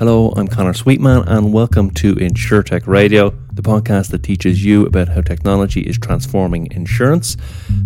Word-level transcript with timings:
Hello, 0.00 0.32
I'm 0.34 0.48
Connor 0.48 0.72
Sweetman, 0.72 1.28
and 1.28 1.52
welcome 1.52 1.90
to 1.90 2.14
InsureTech 2.14 2.86
Radio, 2.86 3.34
the 3.52 3.60
podcast 3.60 4.12
that 4.12 4.22
teaches 4.22 4.64
you 4.64 4.86
about 4.86 5.08
how 5.08 5.20
technology 5.20 5.82
is 5.82 5.98
transforming 5.98 6.72
insurance 6.72 7.36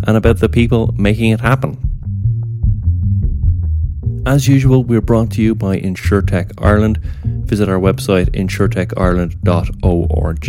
and 0.07 0.17
about 0.17 0.39
the 0.39 0.49
people 0.49 0.95
making 0.97 1.33
it 1.33 1.41
happen. 1.41 1.77
As 4.27 4.47
usual, 4.47 4.85
we're 4.85 5.01
brought 5.01 5.33
to 5.33 5.43
you 5.43 5.57
by 5.57 5.81
InsureTech 5.81 6.53
Ireland. 6.59 7.01
Visit 7.47 7.69
our 7.69 7.81
website, 7.81 8.31
insurtechireland.org, 8.31 10.49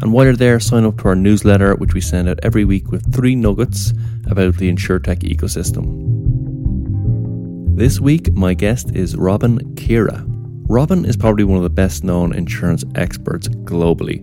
and 0.00 0.12
while 0.14 0.24
you're 0.24 0.34
there, 0.34 0.58
sign 0.58 0.86
up 0.86 0.96
to 1.02 1.08
our 1.08 1.14
newsletter, 1.14 1.74
which 1.74 1.92
we 1.92 2.00
send 2.00 2.26
out 2.26 2.40
every 2.42 2.64
week 2.64 2.90
with 2.90 3.14
three 3.14 3.36
nuggets 3.36 3.92
about 4.30 4.56
the 4.56 4.72
InsureTech 4.72 5.18
ecosystem. 5.18 6.06
This 7.76 8.00
week, 8.00 8.32
my 8.32 8.54
guest 8.54 8.96
is 8.96 9.14
Robin 9.14 9.58
Kiera. 9.74 10.35
Robin 10.68 11.04
is 11.04 11.16
probably 11.16 11.44
one 11.44 11.58
of 11.58 11.62
the 11.62 11.70
best 11.70 12.02
known 12.02 12.34
insurance 12.34 12.84
experts 12.96 13.46
globally. 13.46 14.18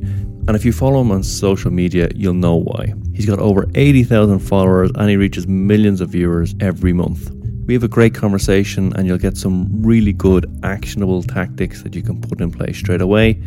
And 0.46 0.58
if 0.58 0.66
you 0.66 0.74
follow 0.74 1.00
him 1.00 1.10
on 1.10 1.24
social 1.24 1.72
media, 1.72 2.10
you'll 2.14 2.34
know 2.34 2.56
why. 2.56 2.94
He's 3.14 3.26
got 3.26 3.40
over 3.40 3.66
80,000 3.76 4.40
followers 4.40 4.92
and 4.96 5.10
he 5.10 5.16
reaches 5.16 5.48
millions 5.48 6.02
of 6.02 6.10
viewers 6.10 6.54
every 6.60 6.92
month. 6.92 7.32
We 7.66 7.74
have 7.74 7.84
a 7.84 7.88
great 7.88 8.14
conversation 8.14 8.94
and 8.98 9.08
you'll 9.08 9.20
get 9.20 9.38
some 9.38 9.70
really 9.82 10.12
good 10.12 10.54
actionable 10.64 11.24
tactics 11.24 11.82
that 11.84 11.96
you 11.96 12.02
can 12.02 12.20
put 12.20 12.42
in 12.42 12.52
place 12.52 12.78
straight 12.78 13.00
away. 13.00 13.42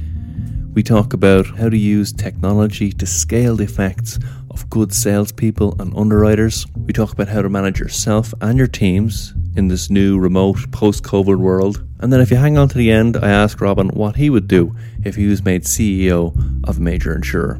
We 0.72 0.82
talk 0.82 1.12
about 1.12 1.46
how 1.46 1.68
to 1.68 1.76
use 1.76 2.14
technology 2.14 2.92
to 2.92 3.04
scale 3.04 3.56
the 3.56 3.64
effects 3.64 4.18
of 4.56 4.70
good 4.70 4.90
salespeople 4.90 5.76
and 5.78 5.94
underwriters. 5.94 6.66
We 6.74 6.94
talk 6.94 7.12
about 7.12 7.28
how 7.28 7.42
to 7.42 7.48
manage 7.50 7.78
yourself 7.78 8.32
and 8.40 8.56
your 8.56 8.66
teams 8.66 9.34
in 9.54 9.68
this 9.68 9.90
new 9.90 10.18
remote 10.18 10.70
post 10.72 11.04
COVID 11.04 11.36
world. 11.36 11.86
And 12.00 12.10
then, 12.10 12.22
if 12.22 12.30
you 12.30 12.38
hang 12.38 12.56
on 12.56 12.68
to 12.70 12.78
the 12.78 12.90
end, 12.90 13.18
I 13.18 13.28
ask 13.28 13.60
Robin 13.60 13.88
what 13.88 14.16
he 14.16 14.30
would 14.30 14.48
do 14.48 14.74
if 15.04 15.14
he 15.14 15.26
was 15.26 15.44
made 15.44 15.64
CEO 15.64 16.34
of 16.66 16.78
a 16.78 16.80
major 16.80 17.14
insurer. 17.14 17.58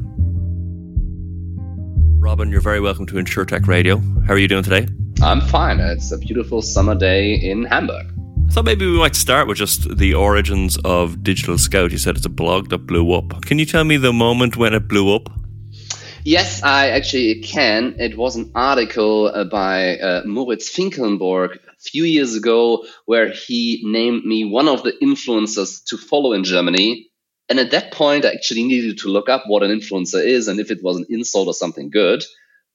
Robin, 2.19 2.49
you're 2.49 2.61
very 2.61 2.79
welcome 2.79 3.05
to 3.05 3.13
InsureTech 3.13 3.67
Radio. 3.67 3.97
How 4.25 4.33
are 4.33 4.39
you 4.39 4.47
doing 4.47 4.63
today? 4.63 4.87
I'm 5.21 5.41
fine. 5.41 5.79
It's 5.79 6.11
a 6.11 6.17
beautiful 6.17 6.63
summer 6.63 6.95
day 6.95 7.35
in 7.35 7.65
Hamburg. 7.65 8.07
I 8.47 8.51
thought 8.51 8.65
maybe 8.65 8.87
we 8.87 8.97
might 8.97 9.15
start 9.15 9.47
with 9.47 9.57
just 9.57 9.97
the 9.97 10.15
origins 10.15 10.77
of 10.83 11.21
Digital 11.21 11.59
Scout. 11.59 11.91
You 11.91 11.99
said 11.99 12.15
it's 12.15 12.25
a 12.25 12.29
blog 12.29 12.69
that 12.69 12.79
blew 12.79 13.13
up. 13.13 13.43
Can 13.43 13.59
you 13.59 13.65
tell 13.65 13.83
me 13.83 13.97
the 13.97 14.13
moment 14.13 14.57
when 14.57 14.73
it 14.73 14.87
blew 14.87 15.13
up? 15.13 15.29
Yes, 16.27 16.61
I 16.61 16.89
actually 16.89 17.39
can. 17.39 17.95
It 17.99 18.17
was 18.17 18.35
an 18.35 18.51
article 18.53 19.31
uh, 19.33 19.45
by 19.45 19.97
uh, 19.97 20.23
Moritz 20.25 20.69
Finkelnburg 20.69 21.55
a 21.55 21.79
few 21.79 22.03
years 22.03 22.35
ago 22.35 22.83
where 23.05 23.31
he 23.31 23.81
named 23.85 24.25
me 24.25 24.43
one 24.43 24.67
of 24.67 24.83
the 24.83 24.91
influencers 25.01 25.85
to 25.85 25.95
follow 25.95 26.33
in 26.33 26.43
Germany. 26.43 27.07
And 27.47 27.61
at 27.61 27.71
that 27.71 27.93
point, 27.93 28.25
I 28.25 28.33
actually 28.33 28.65
needed 28.65 28.97
to 28.97 29.07
look 29.07 29.29
up 29.29 29.43
what 29.47 29.63
an 29.63 29.71
influencer 29.71 30.21
is 30.21 30.49
and 30.49 30.59
if 30.59 30.69
it 30.69 30.83
was 30.83 30.97
an 30.97 31.05
insult 31.07 31.47
or 31.47 31.53
something 31.53 31.89
good. 31.89 32.25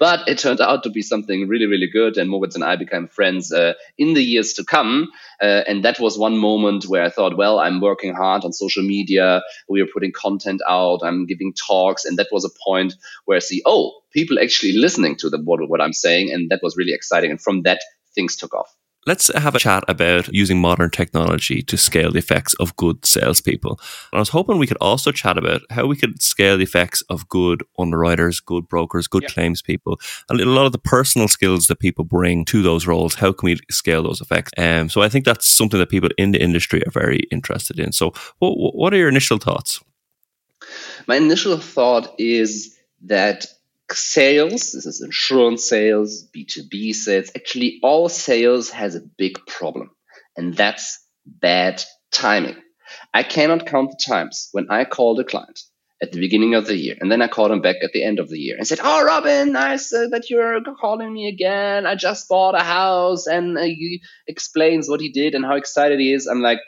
But 0.02 0.26
it 0.26 0.38
turned 0.38 0.60
out 0.60 0.82
to 0.82 0.90
be 0.90 1.00
something 1.00 1.46
really, 1.46 1.66
really 1.66 1.86
good. 1.86 2.16
And 2.16 2.28
Moritz 2.28 2.56
and 2.56 2.64
I 2.64 2.74
became 2.74 3.06
friends 3.06 3.52
uh, 3.52 3.74
in 3.96 4.14
the 4.14 4.20
years 4.20 4.52
to 4.54 4.64
come. 4.64 5.12
Uh, 5.40 5.62
and 5.68 5.84
that 5.84 6.00
was 6.00 6.18
one 6.18 6.38
moment 6.38 6.86
where 6.86 7.04
I 7.04 7.08
thought, 7.08 7.36
well, 7.36 7.60
I'm 7.60 7.80
working 7.80 8.12
hard 8.12 8.44
on 8.44 8.52
social 8.52 8.82
media. 8.82 9.42
We 9.68 9.80
are 9.80 9.86
putting 9.86 10.10
content 10.10 10.60
out. 10.68 11.04
I'm 11.04 11.24
giving 11.26 11.54
talks. 11.54 12.04
And 12.04 12.18
that 12.18 12.26
was 12.32 12.44
a 12.44 12.50
point 12.66 12.94
where 13.26 13.36
I 13.36 13.38
see, 13.38 13.62
oh, 13.64 13.92
people 14.10 14.40
actually 14.40 14.72
listening 14.72 15.14
to 15.18 15.30
the, 15.30 15.38
what, 15.38 15.68
what 15.68 15.80
I'm 15.80 15.92
saying. 15.92 16.32
And 16.32 16.50
that 16.50 16.64
was 16.64 16.76
really 16.76 16.94
exciting. 16.94 17.30
And 17.30 17.40
from 17.40 17.62
that, 17.62 17.80
things 18.12 18.34
took 18.34 18.54
off. 18.54 18.74
Let's 19.04 19.34
have 19.34 19.56
a 19.56 19.58
chat 19.58 19.82
about 19.88 20.32
using 20.32 20.60
modern 20.60 20.90
technology 20.90 21.60
to 21.62 21.76
scale 21.76 22.12
the 22.12 22.20
effects 22.20 22.54
of 22.54 22.76
good 22.76 23.04
salespeople. 23.04 23.80
And 24.12 24.18
I 24.18 24.20
was 24.20 24.28
hoping 24.28 24.58
we 24.58 24.68
could 24.68 24.76
also 24.80 25.10
chat 25.10 25.36
about 25.36 25.62
how 25.70 25.86
we 25.86 25.96
could 25.96 26.22
scale 26.22 26.56
the 26.56 26.62
effects 26.62 27.02
of 27.10 27.28
good 27.28 27.64
underwriters, 27.80 28.38
good 28.38 28.68
brokers, 28.68 29.08
good 29.08 29.24
yep. 29.24 29.32
claims 29.32 29.60
people, 29.60 29.98
and 30.28 30.40
a 30.40 30.44
lot 30.44 30.66
of 30.66 30.72
the 30.72 30.78
personal 30.78 31.26
skills 31.26 31.66
that 31.66 31.80
people 31.80 32.04
bring 32.04 32.44
to 32.44 32.62
those 32.62 32.86
roles. 32.86 33.16
How 33.16 33.32
can 33.32 33.48
we 33.48 33.58
scale 33.72 34.04
those 34.04 34.20
effects? 34.20 34.52
Um, 34.56 34.88
so 34.88 35.02
I 35.02 35.08
think 35.08 35.24
that's 35.24 35.48
something 35.48 35.80
that 35.80 35.90
people 35.90 36.10
in 36.16 36.30
the 36.30 36.42
industry 36.42 36.80
are 36.86 36.92
very 36.92 37.20
interested 37.32 37.80
in. 37.80 37.90
So, 37.90 38.12
what, 38.38 38.52
what 38.52 38.94
are 38.94 38.98
your 38.98 39.08
initial 39.08 39.38
thoughts? 39.38 39.80
My 41.08 41.16
initial 41.16 41.58
thought 41.58 42.14
is 42.18 42.78
that 43.02 43.46
sales, 43.94 44.72
this 44.72 44.86
is 44.86 45.02
insurance 45.02 45.68
sales, 45.68 46.28
B2B 46.34 46.94
sales, 46.94 47.30
actually 47.34 47.78
all 47.82 48.08
sales 48.08 48.70
has 48.70 48.94
a 48.94 49.00
big 49.18 49.38
problem, 49.46 49.90
and 50.36 50.54
that's 50.54 50.98
bad 51.26 51.82
timing. 52.10 52.56
I 53.14 53.22
cannot 53.22 53.66
count 53.66 53.90
the 53.90 54.04
times 54.04 54.48
when 54.52 54.70
I 54.70 54.84
called 54.84 55.20
a 55.20 55.24
client 55.24 55.60
at 56.02 56.12
the 56.12 56.18
beginning 56.20 56.54
of 56.54 56.66
the 56.66 56.76
year, 56.76 56.96
and 57.00 57.12
then 57.12 57.22
I 57.22 57.28
called 57.28 57.52
him 57.52 57.60
back 57.60 57.76
at 57.82 57.92
the 57.92 58.02
end 58.02 58.18
of 58.18 58.28
the 58.28 58.38
year 58.38 58.56
and 58.58 58.66
said, 58.66 58.80
"Oh, 58.82 59.04
Robin, 59.04 59.52
nice 59.52 59.90
that 59.90 60.26
you're 60.28 60.60
calling 60.80 61.12
me 61.12 61.28
again. 61.28 61.86
I 61.86 61.94
just 61.94 62.28
bought 62.28 62.56
a 62.56 62.64
house," 62.64 63.26
and 63.26 63.56
uh, 63.56 63.62
he 63.62 64.02
explains 64.26 64.88
what 64.88 65.00
he 65.00 65.10
did 65.10 65.34
and 65.34 65.44
how 65.44 65.56
excited 65.56 66.00
he 66.00 66.12
is. 66.12 66.26
I'm 66.26 66.42
like, 66.42 66.58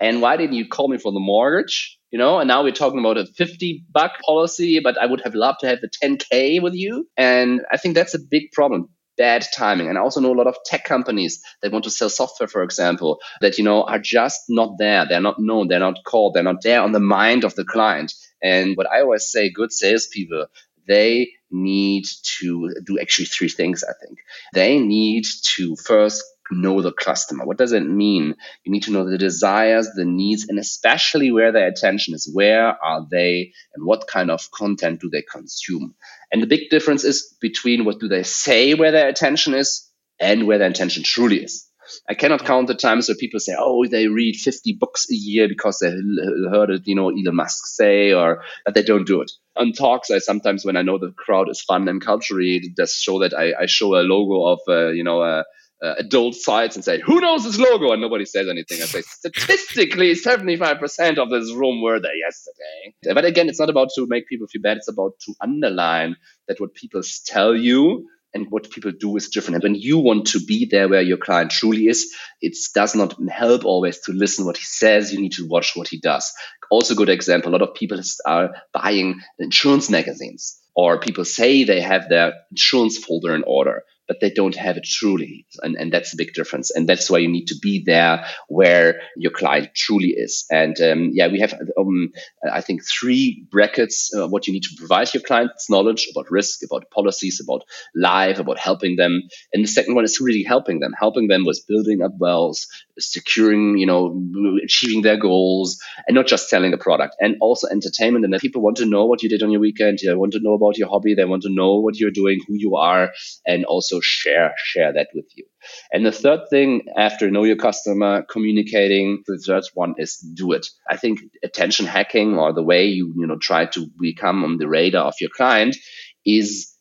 "And 0.00 0.20
why 0.20 0.36
didn't 0.36 0.56
you 0.56 0.68
call 0.68 0.88
me 0.88 0.98
for 0.98 1.12
the 1.12 1.20
mortgage?" 1.20 1.99
You 2.10 2.18
know 2.18 2.38
and 2.38 2.48
now 2.48 2.62
we're 2.62 2.72
talking 2.72 2.98
about 2.98 3.18
a 3.18 3.26
50 3.26 3.84
buck 3.90 4.12
policy 4.24 4.80
but 4.80 4.98
i 4.98 5.06
would 5.06 5.20
have 5.22 5.34
loved 5.34 5.60
to 5.60 5.68
have 5.68 5.80
the 5.80 5.88
10k 5.88 6.62
with 6.62 6.74
you. 6.74 7.08
And 7.16 7.62
i 7.72 7.76
think 7.76 7.94
that's 7.94 8.14
a 8.14 8.18
big 8.18 8.52
problem 8.52 8.88
bad 9.16 9.44
timing. 9.54 9.88
And 9.88 9.98
i 9.98 10.00
also 10.00 10.20
know 10.20 10.32
a 10.32 10.40
lot 10.40 10.46
of 10.46 10.56
tech 10.64 10.84
companies 10.84 11.42
that 11.62 11.72
want 11.72 11.84
to 11.84 11.90
sell 11.90 12.08
software 12.08 12.48
for 12.48 12.62
example 12.62 13.18
that 13.40 13.58
you 13.58 13.64
know 13.64 13.82
are 13.82 13.98
just 13.98 14.40
not 14.48 14.76
there. 14.78 15.06
They're 15.06 15.20
not 15.20 15.38
known. 15.38 15.68
They're 15.68 15.78
not 15.78 15.98
called. 16.06 16.34
They're 16.34 16.42
not 16.42 16.62
there 16.62 16.80
on 16.80 16.92
the 16.92 17.00
mind 17.00 17.44
of 17.44 17.54
the 17.54 17.64
client. 17.64 18.12
And 18.42 18.76
what 18.76 18.90
i 18.90 19.02
always 19.02 19.30
say 19.30 19.50
good 19.50 19.72
salespeople 19.72 20.46
they 20.88 21.30
need 21.50 22.06
to 22.38 22.74
do 22.84 22.98
actually 22.98 23.26
three 23.26 23.48
things 23.48 23.84
i 23.84 23.92
think. 24.04 24.18
They 24.54 24.80
need 24.80 25.24
to 25.56 25.76
first 25.76 26.24
know 26.50 26.82
the 26.82 26.92
customer. 26.92 27.44
What 27.44 27.58
does 27.58 27.72
it 27.72 27.86
mean? 27.86 28.34
You 28.64 28.72
need 28.72 28.84
to 28.84 28.92
know 28.92 29.08
the 29.08 29.18
desires, 29.18 29.88
the 29.94 30.04
needs, 30.04 30.46
and 30.48 30.58
especially 30.58 31.30
where 31.30 31.52
their 31.52 31.68
attention 31.68 32.14
is. 32.14 32.30
Where 32.32 32.76
are 32.84 33.06
they 33.10 33.52
and 33.74 33.84
what 33.84 34.06
kind 34.06 34.30
of 34.30 34.50
content 34.50 35.00
do 35.00 35.10
they 35.10 35.22
consume? 35.22 35.94
And 36.32 36.42
the 36.42 36.46
big 36.46 36.70
difference 36.70 37.04
is 37.04 37.36
between 37.40 37.84
what 37.84 38.00
do 38.00 38.08
they 38.08 38.22
say 38.22 38.74
where 38.74 38.92
their 38.92 39.08
attention 39.08 39.54
is 39.54 39.88
and 40.18 40.46
where 40.46 40.58
their 40.58 40.70
attention 40.70 41.02
truly 41.02 41.42
is. 41.42 41.66
I 42.08 42.14
cannot 42.14 42.44
count 42.44 42.68
the 42.68 42.74
times 42.74 43.08
where 43.08 43.16
people 43.16 43.40
say, 43.40 43.54
"Oh, 43.58 43.84
they 43.84 44.06
read 44.06 44.36
50 44.36 44.74
books 44.74 45.10
a 45.10 45.14
year 45.14 45.48
because 45.48 45.78
they 45.78 45.90
heard 45.90 46.70
it, 46.70 46.82
you 46.84 46.94
know, 46.94 47.08
Elon 47.08 47.34
Musk 47.34 47.66
say," 47.66 48.12
or 48.12 48.44
that 48.64 48.74
they 48.74 48.82
don't 48.82 49.06
do 49.06 49.22
it. 49.22 49.32
On 49.56 49.72
talks, 49.72 50.10
I 50.10 50.18
sometimes, 50.18 50.64
when 50.64 50.76
I 50.76 50.82
know 50.82 50.98
the 50.98 51.10
crowd 51.10 51.50
is 51.50 51.60
fun 51.60 51.88
and 51.88 52.00
culturally, 52.00 52.60
does 52.76 52.94
show 52.94 53.18
that 53.20 53.34
I, 53.34 53.54
I 53.62 53.66
show 53.66 53.96
a 53.96 54.02
logo 54.02 54.44
of, 54.52 54.60
uh, 54.68 54.90
you 54.90 55.02
know, 55.02 55.22
a, 55.22 55.44
uh, 55.82 55.94
adult 55.98 56.34
sites 56.34 56.76
and 56.76 56.84
say, 56.84 57.00
"Who 57.00 57.20
knows 57.20 57.44
this 57.44 57.58
logo?" 57.58 57.92
and 57.92 58.00
nobody 58.00 58.24
says 58.24 58.48
anything. 58.48 58.82
I 58.82 58.86
say, 58.86 59.02
statistically, 59.02 60.14
seventy-five 60.14 60.78
percent 60.78 61.18
of 61.18 61.30
this 61.30 61.52
room 61.52 61.82
were 61.82 62.00
there 62.00 62.16
yesterday. 62.16 63.14
But 63.14 63.24
again, 63.24 63.48
it's 63.48 63.60
not 63.60 63.70
about 63.70 63.88
to 63.96 64.06
make 64.06 64.28
people 64.28 64.46
feel 64.46 64.62
bad. 64.62 64.78
It's 64.78 64.88
about 64.88 65.18
to 65.26 65.34
underline 65.40 66.16
that 66.48 66.60
what 66.60 66.74
people 66.74 67.02
tell 67.26 67.54
you 67.54 68.06
and 68.32 68.46
what 68.50 68.70
people 68.70 68.92
do 68.92 69.16
is 69.16 69.28
different. 69.28 69.56
And 69.56 69.72
when 69.72 69.80
you 69.80 69.98
want 69.98 70.28
to 70.28 70.38
be 70.44 70.64
there 70.70 70.88
where 70.88 71.02
your 71.02 71.16
client 71.16 71.50
truly 71.50 71.86
is, 71.88 72.14
it 72.40 72.56
does 72.74 72.94
not 72.94 73.16
help 73.28 73.64
always 73.64 74.00
to 74.02 74.12
listen 74.12 74.44
what 74.44 74.56
he 74.56 74.64
says. 74.64 75.12
You 75.12 75.20
need 75.20 75.32
to 75.32 75.48
watch 75.48 75.72
what 75.74 75.88
he 75.88 75.98
does. 75.98 76.32
Also, 76.70 76.94
good 76.94 77.08
example. 77.08 77.50
A 77.50 77.54
lot 77.56 77.68
of 77.68 77.74
people 77.74 78.00
are 78.26 78.50
buying 78.72 79.20
insurance 79.40 79.90
magazines, 79.90 80.60
or 80.76 81.00
people 81.00 81.24
say 81.24 81.64
they 81.64 81.80
have 81.80 82.08
their 82.08 82.34
insurance 82.52 82.98
folder 82.98 83.34
in 83.34 83.42
order 83.44 83.82
but 84.10 84.18
they 84.18 84.28
don't 84.28 84.56
have 84.56 84.76
it 84.76 84.82
truly. 84.82 85.46
And, 85.62 85.76
and 85.76 85.92
that's 85.92 86.12
a 86.12 86.16
big 86.16 86.32
difference. 86.34 86.72
And 86.72 86.88
that's 86.88 87.08
why 87.08 87.18
you 87.18 87.28
need 87.28 87.46
to 87.46 87.54
be 87.62 87.84
there 87.86 88.24
where 88.48 89.02
your 89.16 89.30
client 89.30 89.68
truly 89.72 90.08
is. 90.08 90.46
And 90.50 90.80
um, 90.80 91.10
yeah, 91.12 91.28
we 91.28 91.38
have, 91.38 91.54
um, 91.78 92.12
I 92.52 92.60
think, 92.60 92.84
three 92.84 93.46
brackets 93.52 94.12
uh, 94.12 94.26
what 94.26 94.48
you 94.48 94.52
need 94.52 94.64
to 94.64 94.74
provide 94.76 95.14
your 95.14 95.22
clients 95.22 95.70
knowledge 95.70 96.08
about 96.10 96.28
risk, 96.28 96.64
about 96.64 96.90
policies, 96.90 97.40
about 97.40 97.62
life, 97.94 98.40
about 98.40 98.58
helping 98.58 98.96
them. 98.96 99.22
And 99.52 99.62
the 99.62 99.68
second 99.68 99.94
one 99.94 100.02
is 100.02 100.20
really 100.20 100.42
helping 100.42 100.80
them, 100.80 100.92
helping 100.98 101.28
them 101.28 101.44
with 101.44 101.64
building 101.68 102.02
up 102.02 102.10
wells, 102.18 102.66
securing, 102.98 103.78
you 103.78 103.86
know, 103.86 104.20
achieving 104.64 105.02
their 105.02 105.18
goals, 105.18 105.78
and 106.08 106.16
not 106.16 106.26
just 106.26 106.48
selling 106.48 106.72
a 106.72 106.78
product. 106.78 107.14
And 107.20 107.36
also 107.40 107.68
entertainment. 107.68 108.24
And 108.24 108.34
that 108.34 108.40
people 108.40 108.60
want 108.60 108.78
to 108.78 108.86
know 108.86 109.06
what 109.06 109.22
you 109.22 109.28
did 109.28 109.44
on 109.44 109.52
your 109.52 109.60
weekend. 109.60 110.00
They 110.04 110.12
want 110.16 110.32
to 110.32 110.40
know 110.40 110.54
about 110.54 110.78
your 110.78 110.88
hobby. 110.88 111.14
They 111.14 111.24
want 111.24 111.44
to 111.44 111.48
know 111.48 111.76
what 111.76 111.96
you're 111.96 112.10
doing, 112.10 112.40
who 112.48 112.54
you 112.56 112.74
are, 112.74 113.12
and 113.46 113.64
also 113.64 113.99
share 114.00 114.54
share 114.58 114.92
that 114.92 115.08
with 115.14 115.26
you. 115.36 115.44
And 115.92 116.04
the 116.06 116.12
third 116.12 116.40
thing 116.50 116.82
after 116.96 117.30
know 117.30 117.44
your 117.44 117.56
customer, 117.56 118.22
communicating, 118.30 119.22
the 119.26 119.38
third 119.38 119.64
one 119.74 119.94
is 119.98 120.16
do 120.16 120.52
it. 120.52 120.66
I 120.88 120.96
think 120.96 121.20
attention 121.42 121.86
hacking 121.86 122.38
or 122.38 122.52
the 122.52 122.62
way 122.62 122.86
you 122.86 123.12
you 123.16 123.26
know 123.26 123.38
try 123.38 123.66
to 123.66 123.86
become 124.00 124.44
on 124.44 124.58
the 124.58 124.68
radar 124.68 125.06
of 125.06 125.14
your 125.20 125.30
client 125.30 125.76
is 126.24 126.72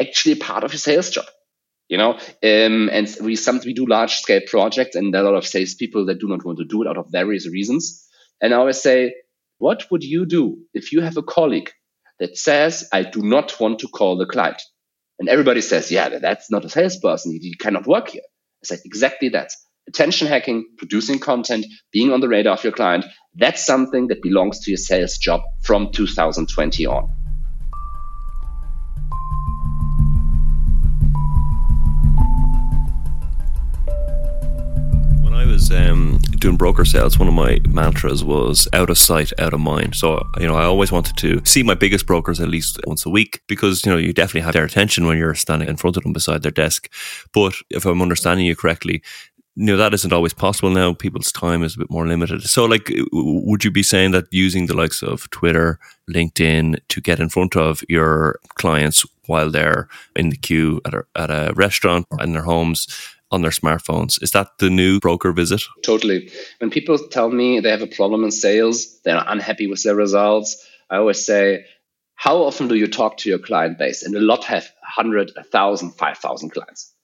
actually 0.00 0.36
part 0.36 0.64
of 0.64 0.72
your 0.72 0.78
sales 0.78 1.10
job 1.10 1.26
you 1.88 1.96
know 1.98 2.14
um, 2.42 2.90
and 2.92 3.16
we 3.22 3.36
some 3.36 3.60
we 3.64 3.74
do 3.74 3.86
large 3.86 4.16
scale 4.16 4.40
projects 4.46 4.96
and 4.96 5.12
there 5.14 5.22
are 5.22 5.26
a 5.26 5.30
lot 5.30 5.36
of 5.38 5.46
salespeople 5.46 6.06
that 6.06 6.18
do 6.18 6.28
not 6.28 6.44
want 6.44 6.58
to 6.58 6.64
do 6.64 6.82
it 6.82 6.88
out 6.88 6.96
of 6.98 7.06
various 7.10 7.48
reasons 7.48 8.06
And 8.40 8.54
I 8.54 8.58
always 8.58 8.80
say, 8.80 9.14
what 9.58 9.90
would 9.90 10.04
you 10.04 10.26
do 10.26 10.58
if 10.74 10.92
you 10.92 11.00
have 11.00 11.16
a 11.16 11.22
colleague 11.22 11.70
that 12.20 12.36
says, 12.36 12.88
I 12.92 13.02
do 13.02 13.22
not 13.22 13.58
want 13.60 13.80
to 13.80 13.88
call 13.88 14.18
the 14.18 14.26
client? 14.26 14.62
And 15.18 15.28
everybody 15.28 15.62
says, 15.62 15.90
yeah, 15.90 16.18
that's 16.18 16.50
not 16.50 16.64
a 16.64 16.68
salesperson. 16.68 17.38
You 17.40 17.56
cannot 17.58 17.86
work 17.86 18.08
here. 18.08 18.22
I 18.22 18.66
said, 18.66 18.80
exactly 18.84 19.30
that. 19.30 19.50
Attention 19.88 20.26
hacking, 20.26 20.66
producing 20.76 21.18
content, 21.18 21.64
being 21.92 22.12
on 22.12 22.20
the 22.20 22.28
radar 22.28 22.54
of 22.54 22.64
your 22.64 22.72
client, 22.72 23.06
that's 23.34 23.64
something 23.64 24.08
that 24.08 24.20
belongs 24.20 24.60
to 24.60 24.70
your 24.70 24.76
sales 24.76 25.16
job 25.16 25.40
from 25.62 25.90
2020 25.92 26.86
on. 26.86 27.08
When 35.22 35.32
I 35.32 35.46
was 35.46 35.70
um, 35.70 36.18
doing 36.40 36.56
broker 36.56 36.84
sales, 36.84 37.18
one 37.18 37.28
of 37.28 37.34
my 37.34 37.60
mantras 37.68 38.24
was 38.24 38.68
out 38.72 38.90
of 38.90 38.98
sight, 38.98 39.32
out 39.38 39.54
of 39.54 39.60
mind. 39.60 39.94
So, 39.94 40.26
you 40.38 40.46
know, 40.46 40.54
I 40.54 40.64
always 40.64 40.92
wanted 40.92 41.16
to 41.18 41.44
see 41.44 41.62
my 41.62 41.74
biggest 41.74 42.06
brokers 42.06 42.40
at 42.40 42.48
least 42.48 42.80
once 42.86 43.06
a 43.06 43.10
week 43.10 43.42
because, 43.46 43.84
you 43.84 43.92
know, 43.92 43.98
you 43.98 44.12
definitely 44.12 44.42
have 44.42 44.54
their 44.54 44.64
attention 44.64 45.06
when 45.06 45.18
you're 45.18 45.34
standing 45.34 45.68
in 45.68 45.76
front 45.76 45.96
of 45.96 46.02
them 46.02 46.12
beside 46.12 46.42
their 46.42 46.50
desk. 46.52 46.90
But 47.32 47.54
if 47.70 47.86
I'm 47.86 48.02
understanding 48.02 48.46
you 48.46 48.56
correctly, 48.56 49.02
you 49.56 49.64
know 49.64 49.76
that 49.76 49.94
isn't 49.94 50.12
always 50.12 50.34
possible 50.34 50.70
now 50.70 50.92
people's 50.92 51.32
time 51.32 51.62
is 51.62 51.74
a 51.74 51.78
bit 51.78 51.90
more 51.90 52.06
limited 52.06 52.42
so 52.42 52.64
like 52.64 52.90
would 53.12 53.64
you 53.64 53.70
be 53.70 53.82
saying 53.82 54.10
that 54.10 54.26
using 54.30 54.66
the 54.66 54.76
likes 54.76 55.02
of 55.02 55.28
twitter 55.30 55.78
linkedin 56.10 56.78
to 56.88 57.00
get 57.00 57.18
in 57.18 57.28
front 57.28 57.56
of 57.56 57.82
your 57.88 58.38
clients 58.56 59.04
while 59.26 59.50
they're 59.50 59.88
in 60.14 60.30
the 60.30 60.36
queue 60.36 60.80
at 60.84 60.94
a, 60.94 61.04
at 61.16 61.30
a 61.30 61.52
restaurant 61.54 62.06
or 62.10 62.22
in 62.22 62.32
their 62.32 62.42
homes 62.42 62.86
on 63.32 63.42
their 63.42 63.50
smartphones. 63.50 64.22
Is 64.22 64.30
that 64.30 64.58
the 64.58 64.70
new 64.70 65.00
broker 65.00 65.32
visit? 65.32 65.60
Totally. 65.82 66.30
When 66.58 66.70
people 66.70 66.96
tell 66.96 67.28
me 67.28 67.58
they 67.58 67.70
have 67.70 67.82
a 67.82 67.88
problem 67.88 68.22
in 68.22 68.30
sales, 68.30 69.00
they're 69.00 69.20
unhappy 69.26 69.66
with 69.66 69.82
their 69.82 69.96
results, 69.96 70.64
I 70.90 70.96
always 70.96 71.24
say, 71.24 71.66
how 72.14 72.38
often 72.42 72.68
do 72.68 72.76
you 72.76 72.86
talk 72.86 73.18
to 73.18 73.28
your 73.28 73.38
client 73.38 73.78
base? 73.78 74.02
And 74.02 74.14
a 74.14 74.20
lot 74.20 74.44
have 74.44 74.64
100, 74.96 75.32
1,000, 75.34 75.90
5,000 75.90 76.50
clients. 76.50 76.94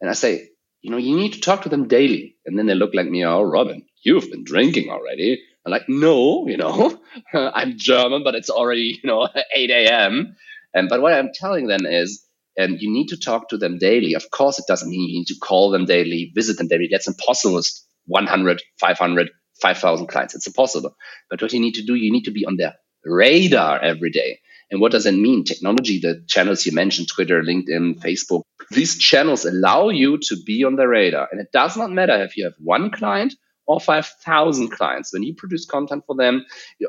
And 0.00 0.10
I 0.10 0.12
say, 0.12 0.50
you 0.82 0.90
know, 0.90 0.96
you 0.96 1.16
need 1.16 1.34
to 1.34 1.40
talk 1.40 1.62
to 1.62 1.68
them 1.68 1.88
daily. 1.88 2.36
And 2.46 2.58
then 2.58 2.66
they 2.66 2.74
look 2.74 2.94
like 2.94 3.08
me, 3.08 3.24
oh, 3.24 3.42
Robin, 3.42 3.84
you've 4.02 4.30
been 4.30 4.44
drinking 4.44 4.90
already. 4.90 5.42
I'm 5.64 5.72
like, 5.72 5.88
no, 5.88 6.46
you 6.48 6.56
know, 6.56 6.98
I'm 7.34 7.78
German, 7.78 8.24
but 8.24 8.34
it's 8.34 8.50
already, 8.50 8.98
you 9.02 9.08
know, 9.08 9.28
8 9.54 9.70
a.m. 9.70 10.36
And 10.74 10.88
but 10.88 11.02
what 11.02 11.12
I'm 11.12 11.30
telling 11.34 11.66
them 11.66 11.86
is 11.86 12.24
and 12.56 12.80
you 12.80 12.90
need 12.92 13.08
to 13.08 13.18
talk 13.18 13.48
to 13.48 13.56
them 13.56 13.78
daily. 13.78 14.14
Of 14.14 14.30
course, 14.30 14.58
it 14.58 14.66
doesn't 14.68 14.90
mean 14.90 15.08
you 15.08 15.18
need 15.20 15.28
to 15.28 15.38
call 15.40 15.70
them 15.70 15.84
daily, 15.86 16.32
visit 16.34 16.58
them 16.58 16.68
daily. 16.68 16.88
That's 16.90 17.08
impossible 17.08 17.54
with 17.56 17.70
100, 18.06 18.62
500, 18.80 19.30
5,000 19.62 20.06
clients. 20.08 20.34
It's 20.34 20.46
impossible. 20.46 20.96
But 21.30 21.40
what 21.42 21.52
you 21.52 21.60
need 21.60 21.74
to 21.74 21.84
do, 21.84 21.94
you 21.94 22.12
need 22.12 22.24
to 22.24 22.30
be 22.32 22.44
on 22.44 22.56
their 22.56 22.74
radar 23.04 23.80
every 23.80 24.10
day. 24.10 24.40
And 24.70 24.80
what 24.80 24.92
does 24.92 25.04
that 25.04 25.12
mean? 25.12 25.44
Technology, 25.44 25.98
the 25.98 26.22
channels 26.28 26.64
you 26.64 26.72
mentioned, 26.72 27.08
Twitter, 27.08 27.42
LinkedIn, 27.42 28.00
Facebook, 28.00 28.42
these 28.70 28.96
channels 28.96 29.44
allow 29.44 29.88
you 29.88 30.18
to 30.18 30.36
be 30.44 30.64
on 30.64 30.76
the 30.76 30.86
radar. 30.86 31.28
And 31.30 31.40
it 31.40 31.48
does 31.52 31.76
not 31.76 31.90
matter 31.90 32.22
if 32.22 32.36
you 32.36 32.44
have 32.44 32.54
one 32.58 32.90
client 32.90 33.34
or 33.66 33.80
5,000 33.80 34.70
clients. 34.70 35.12
When 35.12 35.22
you 35.22 35.34
produce 35.34 35.66
content 35.66 36.04
for 36.06 36.14
them 36.14 36.44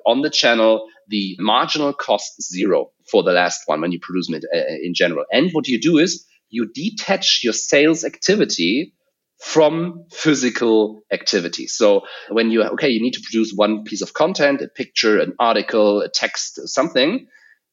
on 0.05 0.21
the 0.21 0.29
channel, 0.29 0.87
the 1.07 1.35
marginal 1.39 1.93
cost 1.93 2.33
is 2.37 2.49
zero 2.49 2.91
for 3.09 3.23
the 3.23 3.31
last 3.31 3.61
one 3.65 3.81
when 3.81 3.91
you 3.91 3.99
produce 3.99 4.29
it 4.29 4.45
uh, 4.53 4.57
in 4.83 4.93
general. 4.93 5.25
And 5.31 5.51
what 5.51 5.67
you 5.67 5.79
do 5.79 5.97
is 5.97 6.25
you 6.49 6.71
detach 6.71 7.41
your 7.43 7.53
sales 7.53 8.03
activity 8.03 8.93
from 9.39 10.05
physical 10.11 11.01
activity. 11.11 11.65
So 11.65 12.01
when 12.29 12.51
you, 12.51 12.63
okay, 12.63 12.89
you 12.89 13.01
need 13.01 13.13
to 13.13 13.21
produce 13.21 13.53
one 13.53 13.83
piece 13.83 14.03
of 14.03 14.13
content, 14.13 14.61
a 14.61 14.67
picture, 14.67 15.19
an 15.19 15.33
article, 15.39 16.01
a 16.01 16.09
text, 16.09 16.67
something, 16.67 17.27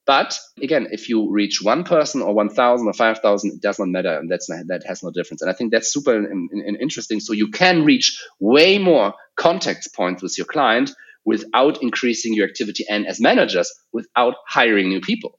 but 0.08 0.40
again, 0.62 0.88
if 0.90 1.10
you 1.10 1.31
reach 1.31 1.60
one 1.60 1.84
person 1.84 2.22
or 2.22 2.32
1,000 2.32 2.87
or 2.87 2.94
5,000, 2.94 3.52
it 3.52 3.60
does 3.60 3.78
not 3.78 3.88
matter. 3.88 4.19
And 4.19 4.31
that's 4.31 4.49
not, 4.49 4.66
that 4.69 4.82
has 4.87 5.02
no 5.02 5.10
difference. 5.10 5.43
And 5.43 5.50
I 5.50 5.52
think 5.52 5.70
that's 5.70 5.93
super 5.93 6.16
in, 6.16 6.49
in, 6.50 6.76
interesting. 6.76 7.20
So 7.20 7.34
you 7.34 7.50
can 7.50 7.84
reach 7.84 8.19
way 8.40 8.78
more 8.78 9.12
contact 9.37 9.87
points 9.94 10.22
with 10.22 10.38
your 10.38 10.46
client 10.46 10.93
without 11.26 11.82
increasing 11.82 12.32
your 12.32 12.49
activity 12.49 12.87
and 12.88 13.06
as 13.06 13.20
managers 13.20 13.70
without 13.93 14.37
hiring 14.46 14.88
new 14.88 15.02
people. 15.02 15.38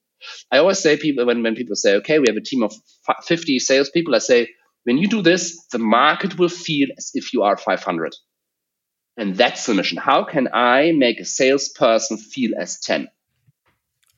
I 0.52 0.60
always 0.60 0.78
say 0.78 0.98
people 0.98 1.26
when, 1.26 1.42
when 1.42 1.56
people 1.56 1.76
say, 1.76 1.96
okay, 1.96 2.20
we 2.20 2.28
have 2.28 2.38
a 2.38 2.42
team 2.42 2.62
of 2.62 2.72
50 3.24 3.58
salespeople, 3.58 4.14
I 4.14 4.20
say, 4.20 4.50
when 4.84 5.00
you 5.00 5.08
do 5.08 5.24
this, 5.24 5.66
the 5.72 5.80
market 5.80 6.38
will 6.38 6.48
feel 6.48 6.90
as 6.96 7.10
if 7.16 7.34
you 7.34 7.42
are 7.42 7.58
500. 7.58 8.14
And 9.18 9.36
that's 9.36 9.66
the 9.66 9.74
mission. 9.74 9.98
How 9.98 10.26
can 10.26 10.48
I 10.54 10.92
make 10.92 11.20
a 11.20 11.26
salesperson 11.26 12.18
feel 12.18 12.52
as 12.56 12.80
10? 12.82 13.08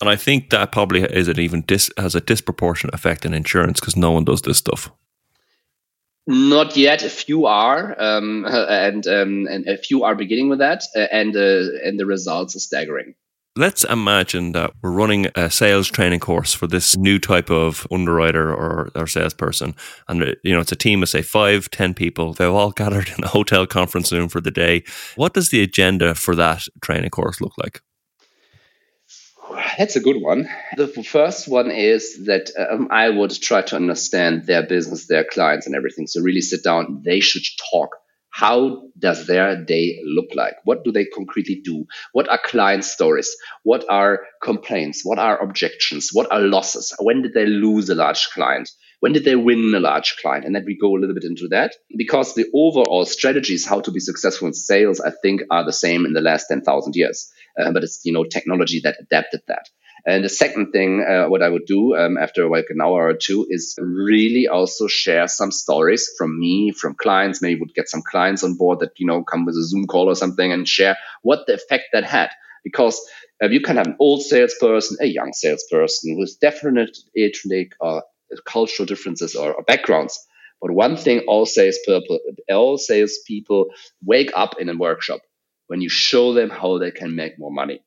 And 0.01 0.09
I 0.09 0.15
think 0.15 0.49
that 0.49 0.71
probably 0.71 1.03
is 1.03 1.27
it 1.27 1.37
even 1.37 1.61
dis, 1.61 1.91
has 1.97 2.15
a 2.15 2.21
disproportionate 2.21 2.95
effect 2.95 3.23
in 3.23 3.33
insurance 3.33 3.79
because 3.79 3.95
no 3.95 4.11
one 4.11 4.25
does 4.25 4.41
this 4.41 4.57
stuff. 4.57 4.91
Not 6.27 6.75
yet. 6.75 7.03
A 7.03 7.09
few 7.09 7.45
are, 7.45 7.95
um, 8.01 8.45
and 8.49 9.05
um, 9.07 9.47
and 9.47 9.67
a 9.67 9.77
few 9.77 10.03
are 10.03 10.15
beginning 10.15 10.49
with 10.49 10.59
that, 10.59 10.83
uh, 10.95 11.07
and 11.11 11.35
uh, 11.35 11.63
and 11.83 11.99
the 11.99 12.05
results 12.05 12.55
are 12.55 12.59
staggering. 12.59 13.15
Let's 13.57 13.83
imagine 13.83 14.53
that 14.53 14.71
we're 14.81 14.91
running 14.91 15.27
a 15.35 15.51
sales 15.51 15.89
training 15.89 16.21
course 16.21 16.53
for 16.53 16.67
this 16.67 16.95
new 16.95 17.19
type 17.19 17.49
of 17.49 17.85
underwriter 17.91 18.49
or, 18.49 18.91
or 18.95 19.07
salesperson. 19.07 19.75
And, 20.07 20.23
uh, 20.23 20.35
you 20.41 20.53
know, 20.53 20.61
it's 20.61 20.71
a 20.71 20.77
team 20.77 21.03
of, 21.03 21.09
say, 21.09 21.21
five, 21.21 21.69
ten 21.69 21.93
people. 21.93 22.31
They've 22.31 22.49
all 22.49 22.71
gathered 22.81 23.09
in 23.09 23.25
a 23.25 23.27
hotel 23.27 23.67
conference 23.67 24.13
room 24.13 24.29
for 24.29 24.39
the 24.39 24.51
day. 24.51 24.83
What 25.17 25.33
does 25.33 25.49
the 25.49 25.61
agenda 25.61 26.15
for 26.15 26.33
that 26.35 26.63
training 26.81 27.09
course 27.09 27.41
look 27.41 27.57
like? 27.57 27.81
That's 29.77 29.95
a 29.95 30.01
good 30.01 30.21
one. 30.21 30.49
The 30.77 30.87
first 30.87 31.47
one 31.47 31.71
is 31.71 32.25
that 32.25 32.51
um, 32.57 32.89
I 32.91 33.09
would 33.09 33.31
try 33.31 33.61
to 33.63 33.75
understand 33.75 34.45
their 34.45 34.65
business, 34.65 35.07
their 35.07 35.23
clients, 35.23 35.65
and 35.65 35.75
everything. 35.75 36.07
So, 36.07 36.21
really 36.21 36.41
sit 36.41 36.63
down. 36.63 37.01
They 37.03 37.19
should 37.19 37.43
talk. 37.71 37.89
How 38.31 38.83
does 38.97 39.27
their 39.27 39.61
day 39.63 39.99
look 40.05 40.29
like? 40.33 40.55
What 40.63 40.85
do 40.85 40.91
they 40.93 41.05
concretely 41.05 41.61
do? 41.63 41.85
What 42.13 42.29
are 42.29 42.39
client 42.43 42.85
stories? 42.85 43.35
What 43.63 43.85
are 43.89 44.21
complaints? 44.41 45.01
What 45.03 45.19
are 45.19 45.37
objections? 45.37 46.11
What 46.13 46.31
are 46.31 46.39
losses? 46.39 46.93
When 46.99 47.21
did 47.23 47.33
they 47.33 47.45
lose 47.45 47.89
a 47.89 47.95
large 47.95 48.29
client? 48.29 48.69
When 49.01 49.11
did 49.11 49.25
they 49.25 49.35
win 49.35 49.73
a 49.75 49.79
large 49.79 50.15
client? 50.21 50.45
And 50.45 50.55
then 50.55 50.63
we 50.65 50.77
go 50.77 50.95
a 50.95 50.99
little 50.99 51.15
bit 51.15 51.25
into 51.25 51.49
that 51.49 51.75
because 51.97 52.33
the 52.33 52.45
overall 52.53 53.03
strategies, 53.05 53.65
how 53.65 53.81
to 53.81 53.91
be 53.91 53.99
successful 53.99 54.47
in 54.47 54.53
sales, 54.53 55.01
I 55.01 55.11
think 55.21 55.41
are 55.49 55.65
the 55.65 55.73
same 55.73 56.05
in 56.05 56.13
the 56.13 56.21
last 56.21 56.47
10,000 56.47 56.95
years 56.95 57.29
uh, 57.59 57.71
but 57.71 57.83
it's 57.83 58.01
you 58.03 58.13
know 58.13 58.23
technology 58.23 58.81
that 58.83 58.97
adapted 58.99 59.41
that. 59.47 59.69
And 60.05 60.23
the 60.23 60.29
second 60.29 60.71
thing, 60.71 61.05
uh, 61.07 61.27
what 61.27 61.43
I 61.43 61.49
would 61.49 61.65
do 61.67 61.95
um, 61.95 62.17
after 62.17 62.49
like 62.49 62.65
an 62.69 62.81
hour 62.81 63.07
or 63.07 63.13
two 63.13 63.45
is 63.49 63.75
really 63.79 64.47
also 64.47 64.87
share 64.87 65.27
some 65.27 65.51
stories 65.51 66.09
from 66.17 66.39
me, 66.39 66.71
from 66.71 66.95
clients. 66.95 67.41
Maybe 67.41 67.59
would 67.59 67.75
get 67.75 67.87
some 67.87 68.01
clients 68.01 68.43
on 68.43 68.55
board 68.55 68.79
that 68.79 68.93
you 68.97 69.05
know 69.05 69.23
come 69.23 69.45
with 69.45 69.55
a 69.55 69.63
Zoom 69.63 69.85
call 69.85 70.09
or 70.09 70.15
something 70.15 70.51
and 70.51 70.67
share 70.67 70.97
what 71.21 71.45
the 71.45 71.53
effect 71.53 71.85
that 71.93 72.03
had. 72.03 72.29
Because 72.63 72.99
uh, 73.43 73.47
you 73.47 73.61
can 73.61 73.77
have 73.77 73.87
an 73.87 73.95
old 73.99 74.21
salesperson, 74.23 74.97
a 75.01 75.07
young 75.07 75.33
salesperson 75.33 76.17
with 76.19 76.39
definite 76.39 76.95
ethnic 77.17 77.73
or 77.79 78.03
cultural 78.45 78.85
differences 78.85 79.35
or, 79.35 79.53
or 79.53 79.63
backgrounds. 79.63 80.19
But 80.61 80.71
one 80.71 80.95
thing 80.95 81.21
all 81.27 81.45
salespeople, 81.45 82.19
all 82.49 82.77
salespeople 82.77 83.67
wake 84.03 84.31
up 84.35 84.55
in 84.59 84.69
a 84.69 84.77
workshop 84.77 85.21
when 85.71 85.79
you 85.79 85.87
show 85.87 86.33
them 86.33 86.49
how 86.49 86.79
they 86.79 86.91
can 86.91 87.15
make 87.15 87.39
more 87.39 87.49
money. 87.49 87.79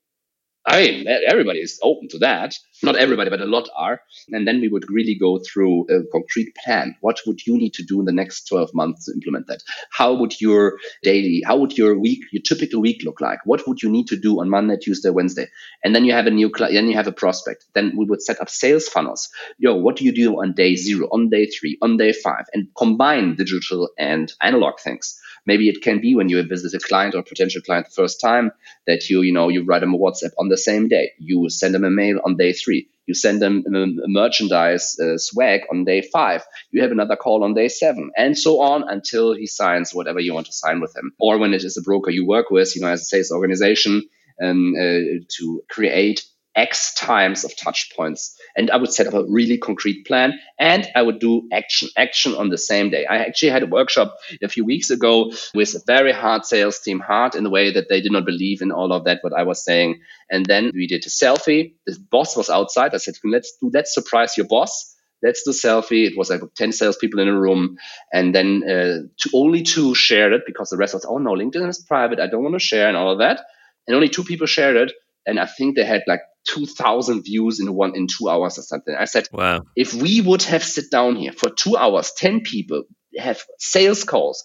I 0.67 0.81
mean, 0.81 1.07
everybody 1.07 1.59
is 1.59 1.79
open 1.83 2.09
to 2.13 2.19
that. 2.21 2.55
Not 2.83 2.97
everybody, 2.97 3.31
but 3.31 3.41
a 3.41 3.47
lot 3.47 3.69
are. 3.77 4.01
And 4.31 4.47
then 4.47 4.61
we 4.61 4.69
would 4.69 4.91
really 4.91 5.15
go 5.15 5.39
through 5.39 5.87
a 5.89 6.03
concrete 6.11 6.55
plan. 6.65 6.97
What 7.01 7.21
would 7.27 7.47
you 7.47 7.57
need 7.57 7.75
to 7.75 7.85
do 7.85 8.01
in 8.01 8.05
the 8.05 8.13
next 8.13 8.49
12 8.49 8.75
months 8.75 9.05
to 9.05 9.13
implement 9.13 9.47
that? 9.47 9.63
How 9.91 10.15
would 10.15 10.41
your 10.41 10.79
daily, 11.03 11.43
how 11.47 11.57
would 11.59 11.79
your 11.79 11.99
week, 11.99 12.25
your 12.33 12.43
typical 12.43 12.81
week 12.81 13.03
look 13.05 13.21
like? 13.21 13.39
What 13.45 13.67
would 13.69 13.83
you 13.83 13.91
need 13.91 14.09
to 14.09 14.17
do 14.17 14.41
on 14.41 14.51
Monday, 14.51 14.77
Tuesday, 14.77 15.11
Wednesday? 15.11 15.49
And 15.85 15.95
then 15.95 16.05
you 16.05 16.13
have 16.13 16.27
a 16.27 16.31
new, 16.31 16.51
client, 16.51 16.75
then 16.75 16.89
you 16.89 16.97
have 16.97 17.07
a 17.07 17.13
prospect. 17.13 17.65
Then 17.75 17.95
we 17.97 18.07
would 18.07 18.23
set 18.23 18.41
up 18.41 18.51
sales 18.51 18.89
funnels. 18.89 19.31
Yo, 19.59 19.77
what 19.77 19.97
do 19.97 20.05
you 20.05 20.13
do 20.13 20.43
on 20.43 20.55
day 20.55 20.75
zero, 20.75 21.07
on 21.13 21.31
day 21.31 21.47
three, 21.47 21.79
on 21.81 21.97
day 21.97 22.13
five, 22.13 22.47
and 22.53 22.69
combine 22.77 23.37
digital 23.37 23.91
and 23.99 24.33
analog 24.43 24.81
things. 24.81 25.21
Maybe 25.47 25.69
it 25.69 25.83
can 25.83 26.01
be 26.01 26.15
when 26.15 26.29
you 26.29 26.43
visit 26.43 26.75
a 26.75 26.85
client 26.85 27.15
or 27.15 27.23
potential 27.23 27.61
client 27.61 27.87
the 27.87 27.93
first 27.93 28.21
time 28.21 28.51
that 28.87 29.11
you, 29.11 29.21
you 29.23 29.33
know, 29.33 29.49
you 29.49 29.65
write 29.65 29.81
them 29.81 29.95
a 29.95 29.99
WhatsApp 29.99 30.33
on 30.39 30.49
the 30.49 30.57
same 30.57 30.89
day. 30.89 31.13
You 31.19 31.49
send 31.51 31.75
them 31.75 31.85
a 31.85 31.91
mail 31.91 32.19
on 32.25 32.37
day 32.37 32.53
three. 32.53 32.74
You 33.07 33.15
send 33.15 33.43
them 33.43 33.65
merchandise 33.67 34.97
swag 35.17 35.63
on 35.71 35.85
day 35.85 36.03
five. 36.03 36.45
You 36.71 36.83
have 36.83 36.93
another 36.93 37.17
call 37.17 37.45
on 37.45 37.55
day 37.55 37.69
seven, 37.69 38.11
and 38.17 38.37
so 38.37 38.61
on 38.61 38.89
until 38.89 39.35
he 39.35 39.47
signs 39.47 39.95
whatever 39.95 40.21
you 40.21 40.35
want 40.35 40.47
to 40.47 40.53
sign 40.53 40.81
with 40.81 40.97
him. 40.97 41.13
Or 41.19 41.39
when 41.39 41.55
it 41.55 41.65
is 41.65 41.77
a 41.77 41.83
broker 41.83 42.11
you 42.11 42.27
work 42.27 42.51
with, 42.51 42.75
you 42.75 42.83
know, 42.83 42.89
as 42.89 43.03
a 43.03 43.05
sales 43.05 43.31
organization, 43.31 44.03
um, 44.43 44.75
uh, 44.79 45.21
to 45.37 45.63
create 45.69 46.25
X 46.55 46.95
times 46.95 47.45
of 47.45 47.57
touch 47.57 47.93
points. 47.97 48.39
And 48.57 48.71
I 48.71 48.77
would 48.77 48.93
set 48.93 49.07
up 49.07 49.15
a 49.15 49.25
really 49.25 49.59
concrete 49.59 50.07
plan 50.07 50.39
and 50.59 50.87
I 50.95 51.03
would 51.03 51.19
do 51.19 51.49
action, 51.53 51.89
action 51.97 52.35
on 52.35 52.51
the 52.51 52.59
same 52.59 52.91
day. 52.91 53.05
I 53.07 53.19
actually 53.19 53.51
had 53.51 53.63
a 53.63 53.67
workshop 53.67 54.17
a 54.43 54.49
few 54.49 54.65
weeks 54.65 54.91
ago 54.91 55.33
with 55.55 55.75
a 55.75 55.81
very 55.87 56.13
hard 56.13 56.45
sales 56.45 56.79
team, 56.79 57.01
hard 57.01 57.35
in 57.35 57.45
the 57.45 57.51
way 57.51 57.73
that 57.73 57.89
they 57.89 58.01
did 58.01 58.13
not 58.13 58.25
believe 58.25 58.63
in 58.63 58.71
all 58.71 58.93
of 58.93 59.05
that, 59.05 59.19
what 59.23 59.33
I 59.33 59.43
was 59.43 59.65
saying. 59.65 60.01
And 60.31 60.47
then 60.47 60.71
we 60.75 60.87
did 60.87 61.05
a 61.05 61.09
selfie. 61.09 61.75
The 61.87 61.99
boss 62.11 62.37
was 62.37 62.49
outside. 62.49 62.95
I 62.95 62.99
said, 62.99 63.15
let's 63.25 63.57
do, 63.61 63.71
let's 63.73 63.93
surprise 63.93 64.37
your 64.37 64.47
boss 64.47 64.95
let's 65.25 65.43
do 65.43 65.51
selfie. 65.51 66.07
It 66.07 66.17
was 66.17 66.31
like 66.31 66.43
10 66.55 66.71
salespeople 66.71 67.19
in 67.19 67.29
a 67.29 67.41
room. 67.41 67.79
And 68.13 68.35
then 68.35 68.63
uh, 68.69 69.27
only 69.35 69.63
two 69.63 69.95
shared 69.95 70.35
it 70.35 70.43
because 70.47 70.69
the 70.69 70.77
rest 70.77 70.95
was, 70.95 71.05
oh 71.05 71.19
no, 71.19 71.33
LinkedIn 71.33 71.69
is 71.69 71.81
private. 71.81 72.21
I 72.21 72.29
don't 72.29 72.43
want 72.43 72.55
to 72.55 72.61
share 72.61 72.87
and 72.87 72.97
all 72.97 73.11
of 73.11 73.19
that. 73.19 73.41
And 73.87 73.97
only 73.97 74.09
two 74.09 74.23
people 74.23 74.47
shared 74.47 74.77
it. 74.77 74.93
And 75.27 75.41
I 75.41 75.47
think 75.47 75.77
they 75.77 75.85
had 75.85 76.03
like 76.07 76.21
2000 76.49 77.23
views 77.23 77.61
in 77.61 77.73
one, 77.75 77.97
in 77.97 78.07
two 78.07 78.29
hours 78.29 78.59
or 78.59 78.63
something. 78.63 78.95
I 78.99 79.07
said, 79.07 79.29
wow, 79.33 79.63
if 79.77 79.95
we 79.95 80.21
would 80.21 80.43
have 80.45 80.63
sit 80.63 80.91
down 80.91 81.17
here 81.17 81.33
for 81.33 81.51
two 81.51 81.77
hours, 81.77 82.13
10 82.17 82.41
people 82.43 82.85
have 83.19 83.43
sales 83.59 84.05
calls, 84.05 84.45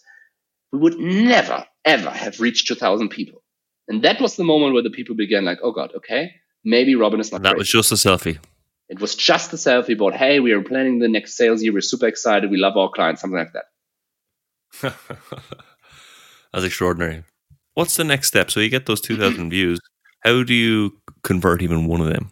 we 0.71 0.79
would 0.79 0.97
never, 0.97 1.65
ever 1.85 2.09
have 2.09 2.39
reached 2.39 2.67
2000 2.67 3.09
people. 3.09 3.43
And 3.87 4.03
that 4.03 4.21
was 4.21 4.35
the 4.35 4.43
moment 4.43 4.73
where 4.73 4.83
the 4.83 4.91
people 4.91 5.15
began 5.15 5.45
like, 5.45 5.59
oh 5.63 5.71
God, 5.71 5.91
okay, 5.97 6.31
maybe 6.63 6.95
Robin 6.95 7.19
is 7.19 7.31
not. 7.31 7.37
And 7.37 7.45
that 7.45 7.57
was 7.57 7.69
just 7.69 7.91
a 7.91 7.95
selfie. 7.95 8.37
It 8.87 8.99
was 8.99 9.15
just 9.15 9.53
a 9.53 9.55
selfie 9.55 9.93
about, 9.93 10.15
hey, 10.15 10.39
we 10.39 10.51
are 10.51 10.61
planning 10.61 10.99
the 10.99 11.07
next 11.07 11.37
sales 11.37 11.61
year. 11.61 11.73
We're 11.73 11.81
super 11.81 12.07
excited. 12.07 12.49
We 12.49 12.57
love 12.57 12.75
our 12.77 12.89
clients, 12.89 13.21
something 13.21 13.37
like 13.37 13.53
that. 13.53 13.65
That's 16.53 16.65
extraordinary. 16.65 17.23
What's 17.75 17.95
the 17.95 18.03
next 18.03 18.27
step? 18.27 18.49
So 18.49 18.59
you 18.59 18.69
get 18.69 18.85
those 18.87 19.01
2,000 19.01 19.49
views. 19.51 19.79
How 20.21 20.43
do 20.43 20.53
you 20.53 20.97
convert 21.23 21.61
even 21.61 21.87
one 21.87 22.01
of 22.01 22.07
them? 22.07 22.31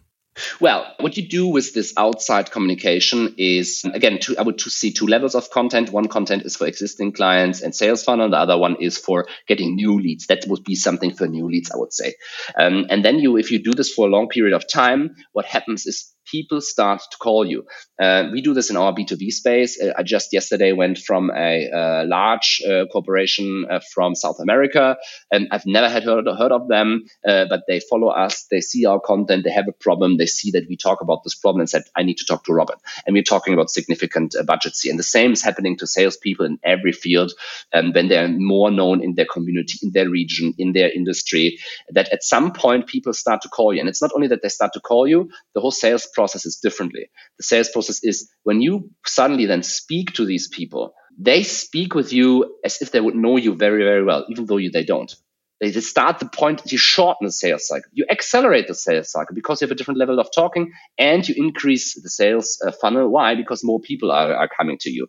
Well, 0.60 0.94
what 1.00 1.16
you 1.16 1.26
do 1.26 1.48
with 1.48 1.74
this 1.74 1.92
outside 1.96 2.50
communication 2.50 3.34
is, 3.38 3.84
again, 3.92 4.18
two, 4.20 4.36
I 4.38 4.42
would 4.42 4.58
to 4.58 4.70
see 4.70 4.92
two 4.92 5.06
levels 5.06 5.34
of 5.34 5.50
content. 5.50 5.90
One 5.90 6.08
content 6.08 6.44
is 6.44 6.56
for 6.56 6.66
existing 6.66 7.12
clients 7.12 7.60
and 7.60 7.74
sales 7.74 8.04
funnel. 8.04 8.30
The 8.30 8.36
other 8.36 8.56
one 8.56 8.76
is 8.80 8.98
for 8.98 9.26
getting 9.46 9.74
new 9.74 10.00
leads. 10.00 10.26
That 10.26 10.44
would 10.46 10.64
be 10.64 10.74
something 10.74 11.14
for 11.14 11.26
new 11.26 11.48
leads, 11.48 11.70
I 11.70 11.78
would 11.78 11.92
say. 11.92 12.14
Um, 12.58 12.86
and 12.90 13.04
then 13.04 13.18
you, 13.18 13.36
if 13.36 13.50
you 13.50 13.62
do 13.62 13.72
this 13.72 13.92
for 13.92 14.06
a 14.06 14.10
long 14.10 14.28
period 14.28 14.54
of 14.54 14.68
time, 14.68 15.16
what 15.32 15.44
happens 15.44 15.86
is 15.86 16.14
people 16.30 16.60
start 16.60 17.00
to 17.10 17.16
call 17.18 17.46
you. 17.46 17.64
Uh, 18.00 18.28
we 18.32 18.40
do 18.40 18.54
this 18.54 18.70
in 18.70 18.76
our 18.76 18.92
B2B 18.92 19.30
space. 19.30 19.80
Uh, 19.80 19.92
I 19.96 20.02
just 20.02 20.32
yesterday 20.32 20.72
went 20.72 20.98
from 20.98 21.30
a, 21.30 21.70
uh, 21.70 22.04
large 22.06 22.62
uh, 22.68 22.86
corporation 22.92 23.66
uh, 23.70 23.80
from 23.92 24.14
South 24.14 24.38
America, 24.40 24.96
and 25.30 25.48
I've 25.50 25.66
never 25.66 25.88
had 25.88 26.04
heard, 26.04 26.26
heard 26.26 26.52
of 26.52 26.68
them, 26.68 27.04
uh, 27.26 27.46
but 27.48 27.62
they 27.66 27.80
follow 27.80 28.08
us. 28.08 28.46
They 28.50 28.60
see 28.60 28.86
our 28.86 29.00
content. 29.00 29.44
They 29.44 29.50
have 29.50 29.68
a 29.68 29.72
problem. 29.72 30.16
They 30.16 30.26
see 30.26 30.50
that 30.52 30.68
we 30.68 30.76
talk 30.76 31.00
about 31.00 31.24
this 31.24 31.34
problem 31.34 31.60
and 31.60 31.70
said, 31.70 31.84
I 31.96 32.02
need 32.02 32.18
to 32.18 32.24
talk 32.24 32.44
to 32.44 32.52
Robin. 32.52 32.76
And 33.06 33.14
we're 33.14 33.22
talking 33.22 33.54
about 33.54 33.70
significant 33.70 34.34
budgets 34.46 34.82
here. 34.82 34.92
And 34.92 34.98
the 34.98 35.04
same 35.04 35.32
is 35.32 35.42
happening 35.42 35.76
to 35.78 35.86
salespeople 35.86 36.46
in 36.46 36.58
every 36.62 36.92
field 36.92 37.32
um, 37.72 37.92
when 37.92 38.08
they're 38.08 38.28
more 38.28 38.70
known 38.70 39.02
in 39.02 39.14
their 39.14 39.26
community, 39.26 39.78
in 39.82 39.92
their 39.92 40.08
region, 40.08 40.54
in 40.58 40.72
their 40.72 40.90
industry, 40.90 41.58
that 41.90 42.08
at 42.12 42.22
some 42.22 42.52
point 42.52 42.86
people 42.86 43.12
start 43.12 43.42
to 43.42 43.48
call 43.48 43.72
you. 43.72 43.80
And 43.80 43.88
it's 43.88 44.02
not 44.02 44.12
only 44.14 44.28
that 44.28 44.42
they 44.42 44.48
start 44.48 44.72
to 44.74 44.80
call 44.80 45.06
you, 45.06 45.30
the 45.54 45.60
whole 45.60 45.70
sales 45.70 46.06
processes 46.18 46.58
differently. 46.60 47.04
The 47.38 47.44
sales 47.44 47.70
process 47.70 48.02
is 48.02 48.28
when 48.42 48.60
you 48.60 48.90
suddenly 49.06 49.46
then 49.46 49.62
speak 49.62 50.14
to 50.14 50.24
these 50.24 50.48
people, 50.48 50.94
they 51.16 51.44
speak 51.44 51.94
with 51.94 52.12
you 52.12 52.56
as 52.64 52.82
if 52.82 52.90
they 52.90 53.00
would 53.00 53.14
know 53.14 53.36
you 53.36 53.54
very, 53.54 53.84
very 53.84 54.02
well, 54.02 54.26
even 54.28 54.46
though 54.46 54.56
you, 54.56 54.72
they 54.72 54.84
don't. 54.84 55.14
They 55.60 55.70
start 55.72 56.18
the 56.18 56.28
point, 56.28 56.72
you 56.72 56.78
shorten 56.78 57.26
the 57.26 57.32
sales 57.32 57.66
cycle, 57.68 57.90
you 57.92 58.04
accelerate 58.10 58.66
the 58.66 58.74
sales 58.74 59.12
cycle 59.12 59.34
because 59.34 59.60
you 59.60 59.66
have 59.66 59.72
a 59.72 59.76
different 59.76 59.98
level 59.98 60.18
of 60.18 60.28
talking 60.34 60.72
and 60.96 61.28
you 61.28 61.34
increase 61.36 62.00
the 62.00 62.10
sales 62.10 62.60
uh, 62.64 62.72
funnel. 62.80 63.08
Why? 63.08 63.34
Because 63.36 63.62
more 63.64 63.80
people 63.80 64.10
are, 64.12 64.34
are 64.34 64.48
coming 64.48 64.78
to 64.80 64.90
you. 64.90 65.06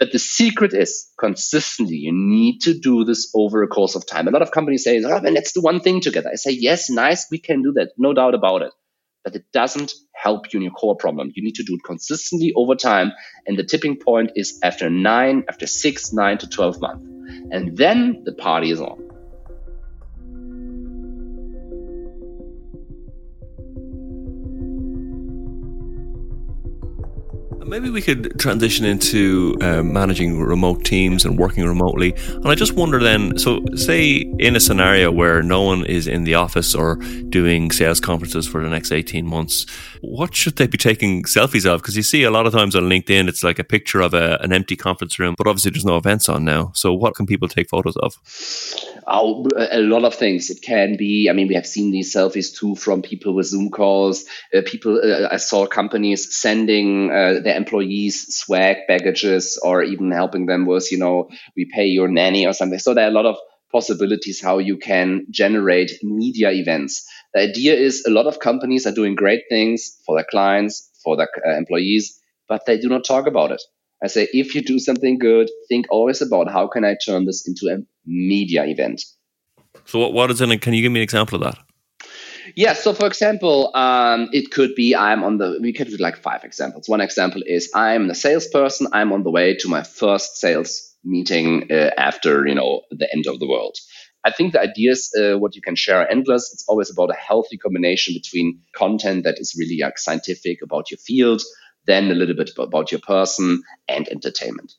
But 0.00 0.12
the 0.12 0.20
secret 0.20 0.74
is 0.74 1.08
consistently, 1.18 1.96
you 1.96 2.12
need 2.12 2.60
to 2.62 2.78
do 2.78 3.04
this 3.04 3.30
over 3.34 3.62
a 3.62 3.68
course 3.68 3.94
of 3.96 4.06
time. 4.06 4.28
A 4.28 4.32
lot 4.32 4.42
of 4.42 4.52
companies 4.52 4.84
say, 4.84 5.02
oh, 5.04 5.20
let's 5.38 5.52
do 5.52 5.62
one 5.62 5.80
thing 5.80 6.00
together. 6.00 6.30
I 6.32 6.36
say, 6.36 6.52
yes, 6.52 6.90
nice, 6.90 7.26
we 7.30 7.38
can 7.38 7.62
do 7.62 7.72
that. 7.78 7.90
No 7.96 8.12
doubt 8.12 8.34
about 8.34 8.62
it 8.62 8.72
but 9.24 9.36
it 9.36 9.44
doesn't 9.52 9.92
help 10.22 10.52
you 10.52 10.58
in 10.58 10.62
your 10.64 10.72
core 10.72 10.96
problem. 10.96 11.32
You 11.34 11.42
need 11.42 11.54
to 11.56 11.62
do 11.62 11.74
it 11.74 11.82
consistently 11.84 12.52
over 12.56 12.74
time. 12.74 13.12
And 13.46 13.58
the 13.58 13.64
tipping 13.64 13.96
point 13.96 14.32
is 14.36 14.58
after 14.62 14.90
nine, 14.90 15.44
after 15.48 15.66
six, 15.66 16.12
nine 16.12 16.38
to 16.38 16.48
12 16.48 16.80
months. 16.80 17.06
And 17.50 17.76
then 17.76 18.22
the 18.24 18.32
party 18.32 18.70
is 18.70 18.80
on. 18.80 19.07
Maybe 27.68 27.90
we 27.90 28.00
could 28.00 28.40
transition 28.40 28.86
into 28.86 29.54
uh, 29.60 29.82
managing 29.82 30.40
remote 30.40 30.86
teams 30.86 31.26
and 31.26 31.38
working 31.38 31.66
remotely. 31.66 32.14
And 32.28 32.48
I 32.48 32.54
just 32.54 32.72
wonder 32.72 32.98
then 32.98 33.36
so, 33.36 33.62
say 33.74 34.24
in 34.38 34.56
a 34.56 34.60
scenario 34.60 35.12
where 35.12 35.42
no 35.42 35.62
one 35.62 35.84
is 35.84 36.06
in 36.06 36.24
the 36.24 36.34
office 36.34 36.74
or 36.74 36.96
doing 37.28 37.70
sales 37.70 38.00
conferences 38.00 38.48
for 38.48 38.62
the 38.62 38.70
next 38.70 38.90
18 38.90 39.26
months, 39.26 39.66
what 40.00 40.34
should 40.34 40.56
they 40.56 40.66
be 40.66 40.78
taking 40.78 41.24
selfies 41.24 41.66
of? 41.66 41.82
Because 41.82 41.94
you 41.94 42.02
see 42.02 42.22
a 42.22 42.30
lot 42.30 42.46
of 42.46 42.54
times 42.54 42.74
on 42.74 42.84
LinkedIn, 42.84 43.28
it's 43.28 43.44
like 43.44 43.58
a 43.58 43.64
picture 43.64 44.00
of 44.00 44.14
a, 44.14 44.38
an 44.40 44.54
empty 44.54 44.74
conference 44.74 45.18
room, 45.18 45.34
but 45.36 45.46
obviously 45.46 45.70
there's 45.70 45.84
no 45.84 45.98
events 45.98 46.30
on 46.30 46.46
now. 46.46 46.72
So, 46.74 46.94
what 46.94 47.16
can 47.16 47.26
people 47.26 47.48
take 47.48 47.68
photos 47.68 47.96
of? 47.98 48.14
Oh, 49.06 49.46
a 49.56 49.80
lot 49.80 50.04
of 50.04 50.14
things. 50.14 50.48
It 50.48 50.62
can 50.62 50.96
be, 50.96 51.28
I 51.28 51.34
mean, 51.34 51.48
we 51.48 51.54
have 51.54 51.66
seen 51.66 51.90
these 51.90 52.14
selfies 52.14 52.56
too 52.58 52.76
from 52.76 53.02
people 53.02 53.34
with 53.34 53.46
Zoom 53.46 53.70
calls. 53.70 54.24
Uh, 54.54 54.62
people, 54.64 54.98
uh, 55.04 55.28
I 55.30 55.36
saw 55.36 55.66
companies 55.66 56.34
sending 56.34 57.10
uh, 57.10 57.40
their 57.42 57.57
employees 57.58 58.34
swag 58.34 58.78
baggages 58.88 59.58
or 59.62 59.82
even 59.82 60.10
helping 60.10 60.46
them 60.46 60.64
with, 60.64 60.90
you 60.90 60.98
know, 60.98 61.28
we 61.56 61.70
pay 61.74 61.86
your 61.86 62.08
nanny 62.08 62.46
or 62.46 62.54
something. 62.54 62.78
So 62.78 62.94
there 62.94 63.04
are 63.04 63.10
a 63.10 63.18
lot 63.20 63.26
of 63.26 63.36
possibilities 63.70 64.40
how 64.42 64.58
you 64.58 64.78
can 64.78 65.26
generate 65.30 65.92
media 66.02 66.50
events. 66.52 67.06
The 67.34 67.42
idea 67.42 67.74
is 67.74 68.04
a 68.06 68.10
lot 68.10 68.26
of 68.26 68.38
companies 68.38 68.86
are 68.86 68.94
doing 68.94 69.14
great 69.14 69.42
things 69.50 70.00
for 70.06 70.16
their 70.16 70.26
clients, 70.30 70.90
for 71.04 71.16
their 71.16 71.28
uh, 71.46 71.56
employees, 71.56 72.18
but 72.48 72.64
they 72.66 72.78
do 72.78 72.88
not 72.88 73.04
talk 73.04 73.26
about 73.26 73.52
it. 73.52 73.62
I 74.02 74.06
say, 74.06 74.28
if 74.32 74.54
you 74.54 74.62
do 74.62 74.78
something 74.78 75.18
good, 75.18 75.50
think 75.68 75.86
always 75.90 76.22
about 76.22 76.50
how 76.50 76.68
can 76.68 76.84
I 76.84 76.96
turn 77.04 77.26
this 77.26 77.46
into 77.46 77.74
a 77.74 77.78
media 78.06 78.64
event. 78.64 79.04
So 79.84 79.98
what, 79.98 80.12
what 80.12 80.30
is 80.30 80.40
it? 80.40 80.60
Can 80.62 80.72
you 80.72 80.82
give 80.82 80.92
me 80.92 81.00
an 81.00 81.04
example 81.04 81.36
of 81.36 81.42
that? 81.42 81.67
Yeah. 82.56 82.74
So, 82.74 82.94
for 82.94 83.06
example, 83.06 83.70
um, 83.74 84.28
it 84.32 84.50
could 84.50 84.74
be 84.74 84.94
I'm 84.94 85.24
on 85.24 85.38
the. 85.38 85.58
We 85.60 85.72
could 85.72 85.88
do 85.88 85.96
like 85.96 86.16
five 86.16 86.44
examples. 86.44 86.88
One 86.88 87.00
example 87.00 87.42
is 87.46 87.70
I'm 87.74 88.10
a 88.10 88.14
salesperson. 88.14 88.88
I'm 88.92 89.12
on 89.12 89.22
the 89.22 89.30
way 89.30 89.56
to 89.56 89.68
my 89.68 89.82
first 89.82 90.36
sales 90.38 90.94
meeting 91.04 91.70
uh, 91.70 91.90
after 91.96 92.46
you 92.46 92.54
know 92.54 92.82
the 92.90 93.12
end 93.12 93.26
of 93.26 93.38
the 93.38 93.48
world. 93.48 93.76
I 94.24 94.32
think 94.32 94.52
the 94.52 94.60
ideas 94.60 95.10
uh, 95.18 95.38
what 95.38 95.54
you 95.54 95.62
can 95.62 95.76
share 95.76 96.00
are 96.00 96.08
endless. 96.08 96.50
It's 96.52 96.64
always 96.68 96.90
about 96.90 97.10
a 97.10 97.14
healthy 97.14 97.56
combination 97.56 98.14
between 98.14 98.60
content 98.74 99.24
that 99.24 99.38
is 99.38 99.54
really 99.58 99.78
like 99.80 99.98
scientific 99.98 100.60
about 100.62 100.90
your 100.90 100.98
field, 100.98 101.40
then 101.86 102.10
a 102.10 102.14
little 102.14 102.34
bit 102.34 102.50
about 102.58 102.90
your 102.90 103.00
person 103.00 103.62
and 103.88 104.08
entertainment. 104.08 104.74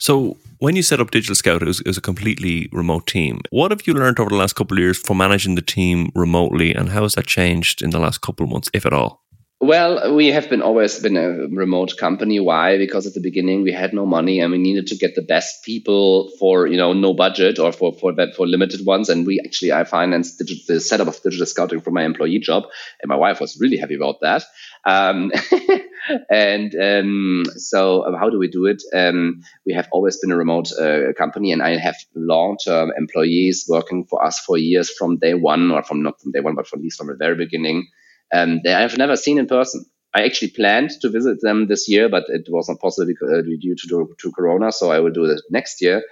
So, 0.00 0.38
when 0.60 0.76
you 0.76 0.82
set 0.82 0.98
up 0.98 1.10
Digital 1.10 1.34
Scout, 1.34 1.60
it 1.60 1.66
was, 1.68 1.82
a 1.84 2.00
completely 2.00 2.70
remote 2.72 3.06
team. 3.06 3.42
What 3.50 3.70
have 3.70 3.86
you 3.86 3.92
learned 3.92 4.18
over 4.18 4.30
the 4.30 4.36
last 4.36 4.54
couple 4.54 4.78
of 4.78 4.82
years 4.82 4.96
for 4.96 5.14
managing 5.14 5.56
the 5.56 5.62
team 5.62 6.10
remotely, 6.14 6.74
and 6.74 6.88
how 6.88 7.02
has 7.02 7.16
that 7.16 7.26
changed 7.26 7.82
in 7.82 7.90
the 7.90 7.98
last 7.98 8.22
couple 8.22 8.44
of 8.44 8.50
months, 8.50 8.70
if 8.72 8.86
at 8.86 8.94
all? 8.94 9.20
Well, 9.62 10.14
we 10.14 10.28
have 10.28 10.48
been 10.48 10.62
always 10.62 10.98
been 11.00 11.18
a 11.18 11.46
remote 11.54 11.98
company. 11.98 12.40
Why? 12.40 12.78
Because 12.78 13.06
at 13.06 13.12
the 13.12 13.20
beginning 13.20 13.62
we 13.62 13.72
had 13.72 13.92
no 13.92 14.06
money 14.06 14.40
and 14.40 14.50
we 14.52 14.56
needed 14.56 14.86
to 14.86 14.96
get 14.96 15.14
the 15.14 15.20
best 15.20 15.62
people 15.66 16.30
for 16.38 16.66
you 16.66 16.78
know 16.78 16.94
no 16.94 17.12
budget 17.12 17.58
or 17.58 17.70
for 17.70 17.92
for 17.92 18.14
that 18.14 18.34
for 18.34 18.46
limited 18.46 18.86
ones. 18.86 19.10
And 19.10 19.26
we 19.26 19.38
actually 19.44 19.70
I 19.70 19.84
financed 19.84 20.38
digital, 20.38 20.76
the 20.76 20.80
setup 20.80 21.08
of 21.08 21.22
digital 21.22 21.44
scouting 21.44 21.82
for 21.82 21.90
my 21.90 22.04
employee 22.04 22.38
job, 22.38 22.64
and 23.02 23.10
my 23.10 23.16
wife 23.16 23.38
was 23.38 23.58
really 23.60 23.76
happy 23.76 23.96
about 23.96 24.20
that. 24.22 24.44
Um, 24.86 25.32
and 26.30 26.74
um, 26.74 27.44
so 27.56 28.02
uh, 28.02 28.18
how 28.18 28.30
do 28.30 28.38
we 28.38 28.48
do 28.48 28.66
it? 28.66 28.82
Um, 28.94 29.42
we 29.66 29.72
have 29.74 29.88
always 29.92 30.18
been 30.18 30.32
a 30.32 30.36
remote 30.36 30.72
uh, 30.72 31.12
company, 31.16 31.52
and 31.52 31.62
I 31.62 31.76
have 31.76 31.96
long-term 32.14 32.92
employees 32.96 33.66
working 33.68 34.04
for 34.04 34.24
us 34.24 34.38
for 34.40 34.58
years 34.58 34.90
from 34.90 35.18
day 35.18 35.34
one, 35.34 35.70
or 35.70 35.82
from 35.82 36.02
not 36.02 36.20
from 36.20 36.32
day 36.32 36.40
one, 36.40 36.54
but 36.54 36.66
from 36.66 36.80
at 36.80 36.84
least 36.84 36.98
from 36.98 37.08
the 37.08 37.14
very 37.16 37.36
beginning 37.36 37.88
um, 38.32 38.60
that 38.64 38.82
I've 38.82 38.98
never 38.98 39.16
seen 39.16 39.38
in 39.38 39.46
person. 39.46 39.84
I 40.14 40.24
actually 40.24 40.50
planned 40.50 40.90
to 41.02 41.08
visit 41.08 41.38
them 41.40 41.68
this 41.68 41.88
year, 41.88 42.08
but 42.08 42.24
it 42.28 42.46
was 42.48 42.68
not 42.68 42.80
possible 42.80 43.12
uh, 43.22 43.42
due 43.42 43.76
to, 43.76 44.14
to 44.18 44.32
Corona. 44.32 44.72
So 44.72 44.90
I 44.90 44.98
will 44.98 45.12
do 45.12 45.24
it 45.26 45.40
next 45.50 45.80
year. 45.80 46.02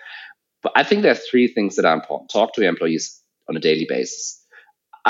But 0.63 0.73
I 0.77 0.85
think 0.85 1.03
there 1.03 1.13
are 1.13 1.17
three 1.31 1.49
things 1.49 1.77
that 1.77 1.85
are 1.85 1.95
important. 1.95 2.31
Talk 2.31 2.55
to 2.55 2.61
your 2.61 2.71
employees 2.71 3.21
on 3.49 3.57
a 3.57 3.61
daily 3.61 3.87
basis. 3.89 4.38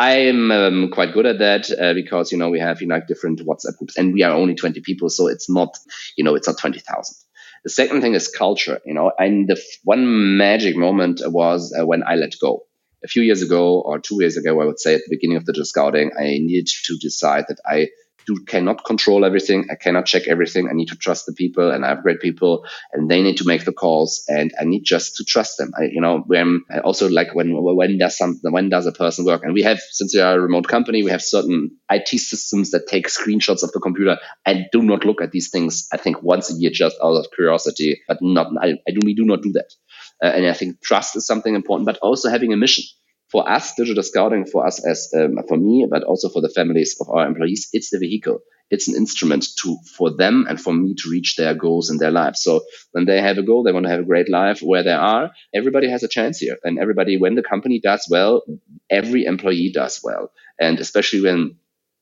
I'm 0.01 0.51
um, 0.51 0.91
quite 0.91 1.13
good 1.13 1.27
at 1.27 1.39
that 1.41 1.71
uh, 1.71 1.95
because 1.95 2.31
you 2.33 2.39
know 2.39 2.51
we 2.51 2.61
have 2.61 2.81
you 2.81 2.87
know 2.87 3.01
different 3.07 3.41
WhatsApp 3.41 3.77
groups, 3.79 3.97
and 3.97 4.13
we 4.13 4.23
are 4.23 4.33
only 4.33 4.55
20 4.55 4.81
people, 4.81 5.09
so 5.11 5.27
it's 5.29 5.49
not 5.51 5.77
you 6.17 6.25
know 6.25 6.35
it's 6.35 6.47
not 6.47 6.59
20,000. 6.59 7.17
The 7.65 7.71
second 7.71 8.01
thing 8.03 8.15
is 8.15 8.29
culture. 8.29 8.81
You 8.85 8.95
know, 8.95 9.13
and 9.19 9.49
the 9.49 9.55
f- 9.55 9.79
one 9.85 10.37
magic 10.37 10.77
moment 10.77 11.21
was 11.25 11.75
uh, 11.79 11.87
when 11.87 12.03
I 12.07 12.15
let 12.15 12.35
go. 12.41 12.65
a 13.05 13.09
few 13.09 13.23
years 13.23 13.43
ago 13.43 13.81
or 13.81 13.99
two 14.01 14.17
years 14.21 14.37
ago, 14.37 14.61
I 14.61 14.65
would 14.65 14.81
say 14.81 14.95
at 14.95 15.03
the 15.05 15.15
beginning 15.17 15.37
of 15.37 15.45
digital 15.47 15.65
scouting, 15.65 16.11
I 16.19 16.25
needed 16.49 16.69
to 16.87 16.97
decide 16.99 17.45
that 17.49 17.61
I 17.65 17.89
do 18.29 18.45
cannot 18.45 18.85
control 18.85 19.25
everything. 19.25 19.67
I 19.71 19.75
cannot 19.75 20.05
check 20.05 20.29
everything. 20.29 20.69
I 20.69 20.75
need 20.75 20.89
to 20.89 20.97
trust 20.97 21.25
the 21.25 21.33
people, 21.33 21.71
and 21.71 21.85
I 21.85 21.89
have 21.89 22.03
great 22.03 22.21
people, 22.21 22.67
and 22.93 23.11
they 23.11 23.23
need 23.23 23.39
to 23.39 23.47
make 23.47 23.65
the 23.65 23.73
calls, 23.73 24.25
and 24.29 24.53
I 24.61 24.65
need 24.65 24.85
just 24.85 25.17
to 25.17 25.25
trust 25.25 25.57
them. 25.59 25.73
I, 25.77 25.85
you 25.85 26.03
know, 26.03 26.23
when 26.27 26.63
I 26.71 26.81
also 26.81 27.09
like 27.09 27.35
when 27.35 27.55
when 27.55 27.97
does 27.99 28.19
some 28.19 28.39
when 28.43 28.69
does 28.69 28.87
a 28.87 28.93
person 28.93 29.25
work? 29.25 29.43
And 29.45 29.55
we 29.55 29.63
have 29.63 29.81
since 29.81 30.15
we 30.15 30.21
are 30.21 30.35
a 30.35 30.41
remote 30.41 30.69
company, 30.69 31.03
we 31.03 31.11
have 31.11 31.23
certain 31.23 31.71
IT 31.91 32.09
systems 32.09 32.71
that 32.73 32.87
take 32.87 33.09
screenshots 33.09 33.63
of 33.63 33.73
the 33.73 33.81
computer. 33.81 34.19
I 34.45 34.67
do 34.71 34.83
not 34.83 35.07
look 35.07 35.23
at 35.23 35.33
these 35.33 35.51
things. 35.51 35.89
I 35.93 35.97
think 35.97 36.23
once 36.23 36.51
a 36.51 36.55
year 36.55 36.71
just 36.71 36.97
out 37.03 37.17
of 37.17 37.27
curiosity, 37.35 38.03
but 38.07 38.19
not. 38.21 38.49
I, 38.61 38.75
I 38.87 38.91
do 38.93 39.01
we 39.03 39.15
do 39.15 39.25
not 39.25 39.43
do 39.43 39.53
that. 39.53 39.73
Uh, 40.23 40.27
and 40.37 40.47
I 40.47 40.53
think 40.53 40.83
trust 40.83 41.17
is 41.17 41.27
something 41.27 41.55
important, 41.55 41.87
but 41.87 41.99
also 41.99 42.29
having 42.29 42.53
a 42.53 42.57
mission 42.57 42.85
for 43.31 43.49
us, 43.49 43.75
digital 43.75 44.03
scouting, 44.03 44.47
for 44.47 44.67
us 44.67 44.85
as 44.85 45.11
um, 45.17 45.37
for 45.49 45.57
me, 45.57 45.87
but 45.91 46.03
also 46.03 46.29
for 46.29 46.41
the 46.41 46.49
families 46.49 46.97
of 47.01 47.09
our 47.11 47.27
employees, 47.27 47.69
it's 47.73 47.91
the 47.91 47.99
vehicle. 47.99 48.41
It's 48.71 48.89
an 48.89 48.97
instrument 48.97 49.47
to 49.63 49.77
for 49.97 50.15
them 50.15 50.47
and 50.49 50.61
for 50.61 50.75
me 50.75 50.95
to 50.95 51.11
reach 51.11 51.37
their 51.37 51.55
goals 51.55 51.91
in 51.91 51.97
their 51.97 52.11
lives. 52.11 52.43
So 52.43 52.63
when 52.93 53.07
they 53.07 53.21
have 53.21 53.39
a 53.39 53.43
goal, 53.43 53.63
they 53.63 53.73
want 53.73 53.87
to 53.87 53.91
have 53.91 54.01
a 54.01 54.05
great 54.05 54.29
life 54.29 54.61
where 54.61 54.83
they 54.83 54.93
are. 54.93 55.31
Everybody 55.55 55.89
has 55.89 56.03
a 56.03 56.09
chance 56.09 56.39
here, 56.39 56.59
and 56.65 56.79
everybody, 56.79 57.17
when 57.17 57.35
the 57.35 57.43
company 57.43 57.81
does 57.81 58.07
well, 58.11 58.43
every 58.91 59.25
employee 59.25 59.73
does 59.73 60.01
well, 60.03 60.31
and 60.61 60.79
especially 60.81 61.23
when 61.23 61.57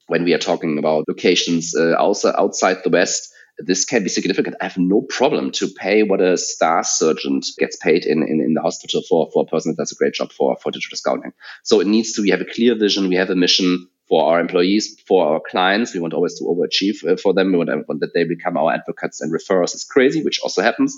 when 0.09 0.25
we 0.25 0.35
are 0.35 0.39
talking 0.39 0.79
about 0.79 1.05
locations 1.09 1.75
uh, 1.77 1.95
also 1.95 2.33
outside 2.37 2.79
the 2.85 2.91
West 2.91 3.33
this 3.59 3.85
can 3.85 4.03
be 4.03 4.09
significant. 4.09 4.57
I 4.61 4.65
have 4.65 4.79
no 4.79 5.01
problem 5.01 5.51
to 5.53 5.69
pay 5.69 6.03
what 6.03 6.21
a 6.21 6.37
star 6.37 6.85
surgeon 6.85 7.41
gets 7.59 7.77
paid 7.77 8.05
in, 8.05 8.23
in, 8.23 8.41
in 8.41 8.55
the 8.55 8.61
hospital 8.61 9.03
for, 9.09 9.31
for 9.33 9.45
a 9.45 9.47
person 9.47 9.73
that 9.73 9.79
does 9.79 9.93
a 9.93 9.97
great 9.97 10.15
job 10.15 10.33
for, 10.33 10.57
for 10.57 10.71
digital 10.71 10.97
scouting. 10.97 11.33
So 11.63 11.81
it 11.81 11.87
needs 11.87 12.13
to, 12.15 12.23
we 12.23 12.31
have 12.31 12.41
a 12.41 12.45
clear 12.45 12.75
vision, 12.79 13.09
we 13.09 13.17
have 13.17 13.31
a 13.31 13.37
mission 13.37 13.89
for 14.09 14.25
our 14.25 14.41
employees, 14.41 15.01
for 15.07 15.27
our 15.27 15.41
clients. 15.41 15.93
We 15.93 16.01
want 16.01 16.15
always 16.15 16.39
to 16.39 16.45
overachieve 16.45 17.05
uh, 17.05 17.17
for 17.17 17.35
them. 17.35 17.51
We 17.51 17.59
want, 17.59 17.71
that 18.01 18.15
they 18.15 18.25
become 18.25 18.57
our 18.57 18.73
advocates 18.73 19.21
and 19.21 19.33
refer 19.33 19.63
us 19.63 19.75
as 19.75 19.85
crazy, 19.85 20.23
which 20.23 20.41
also 20.41 20.63
happens. 20.63 20.97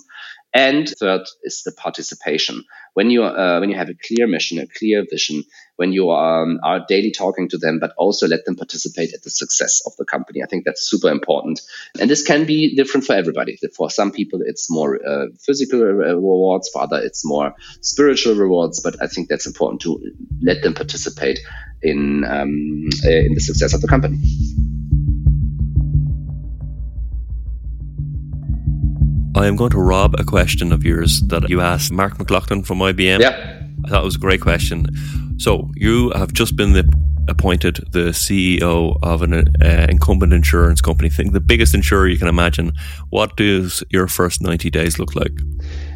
And 0.54 0.88
third 0.88 1.22
is 1.42 1.62
the 1.62 1.72
participation. 1.72 2.64
When 2.94 3.10
you 3.10 3.22
uh, 3.22 3.58
when 3.60 3.68
you 3.68 3.76
have 3.76 3.90
a 3.90 3.94
clear 3.94 4.26
mission, 4.26 4.58
a 4.58 4.66
clear 4.66 5.04
vision, 5.08 5.44
when 5.76 5.92
you 5.92 6.10
um, 6.10 6.58
are 6.64 6.84
daily 6.88 7.12
talking 7.12 7.50
to 7.50 7.58
them, 7.58 7.78
but 7.78 7.92
also 7.98 8.26
let 8.26 8.46
them 8.46 8.56
participate 8.56 9.12
at 9.12 9.22
the 9.22 9.30
success 9.30 9.82
of 9.86 9.92
the 9.98 10.06
company. 10.06 10.42
I 10.42 10.46
think 10.46 10.64
that's 10.64 10.88
super 10.88 11.10
important. 11.10 11.60
And 12.00 12.08
this 12.08 12.24
can 12.24 12.46
be 12.46 12.74
different 12.74 13.06
for 13.06 13.12
everybody. 13.12 13.58
For 13.76 13.90
some 13.90 14.10
people, 14.10 14.40
it's 14.42 14.70
more 14.70 14.98
uh, 15.06 15.26
physical 15.38 15.80
rewards. 15.80 16.70
For 16.70 16.82
other, 16.82 16.98
it's 16.98 17.24
more 17.26 17.54
spiritual 17.82 18.34
rewards. 18.34 18.80
But 18.80 19.02
I 19.02 19.06
think 19.06 19.28
that's 19.28 19.46
important 19.46 19.82
to 19.82 20.00
let 20.42 20.62
them 20.62 20.74
participate 20.74 21.40
in 21.82 22.24
um, 22.24 22.88
in 23.04 23.34
the 23.34 23.40
success 23.40 23.74
of 23.74 23.82
the 23.82 23.88
company. 23.88 24.18
I 29.38 29.46
am 29.46 29.54
going 29.54 29.70
to 29.70 29.78
rob 29.78 30.16
a 30.18 30.24
question 30.24 30.72
of 30.72 30.82
yours 30.82 31.22
that 31.28 31.48
you 31.48 31.60
asked 31.60 31.92
Mark 31.92 32.18
McLaughlin 32.18 32.64
from 32.64 32.80
IBM. 32.80 33.20
Yeah. 33.20 33.62
I 33.84 33.88
thought 33.88 34.02
it 34.02 34.04
was 34.04 34.16
a 34.16 34.18
great 34.18 34.40
question. 34.40 34.86
So, 35.38 35.70
you 35.76 36.10
have 36.16 36.32
just 36.32 36.56
been 36.56 36.72
the, 36.72 36.92
appointed 37.28 37.76
the 37.92 38.10
CEO 38.10 38.98
of 39.00 39.22
an 39.22 39.34
uh, 39.34 39.86
incumbent 39.88 40.32
insurance 40.32 40.80
company, 40.80 41.08
think 41.08 41.34
the 41.34 41.40
biggest 41.40 41.72
insurer 41.72 42.08
you 42.08 42.18
can 42.18 42.26
imagine. 42.26 42.72
What 43.10 43.36
does 43.36 43.84
your 43.90 44.08
first 44.08 44.42
90 44.42 44.70
days 44.70 44.98
look 44.98 45.14
like? 45.14 45.38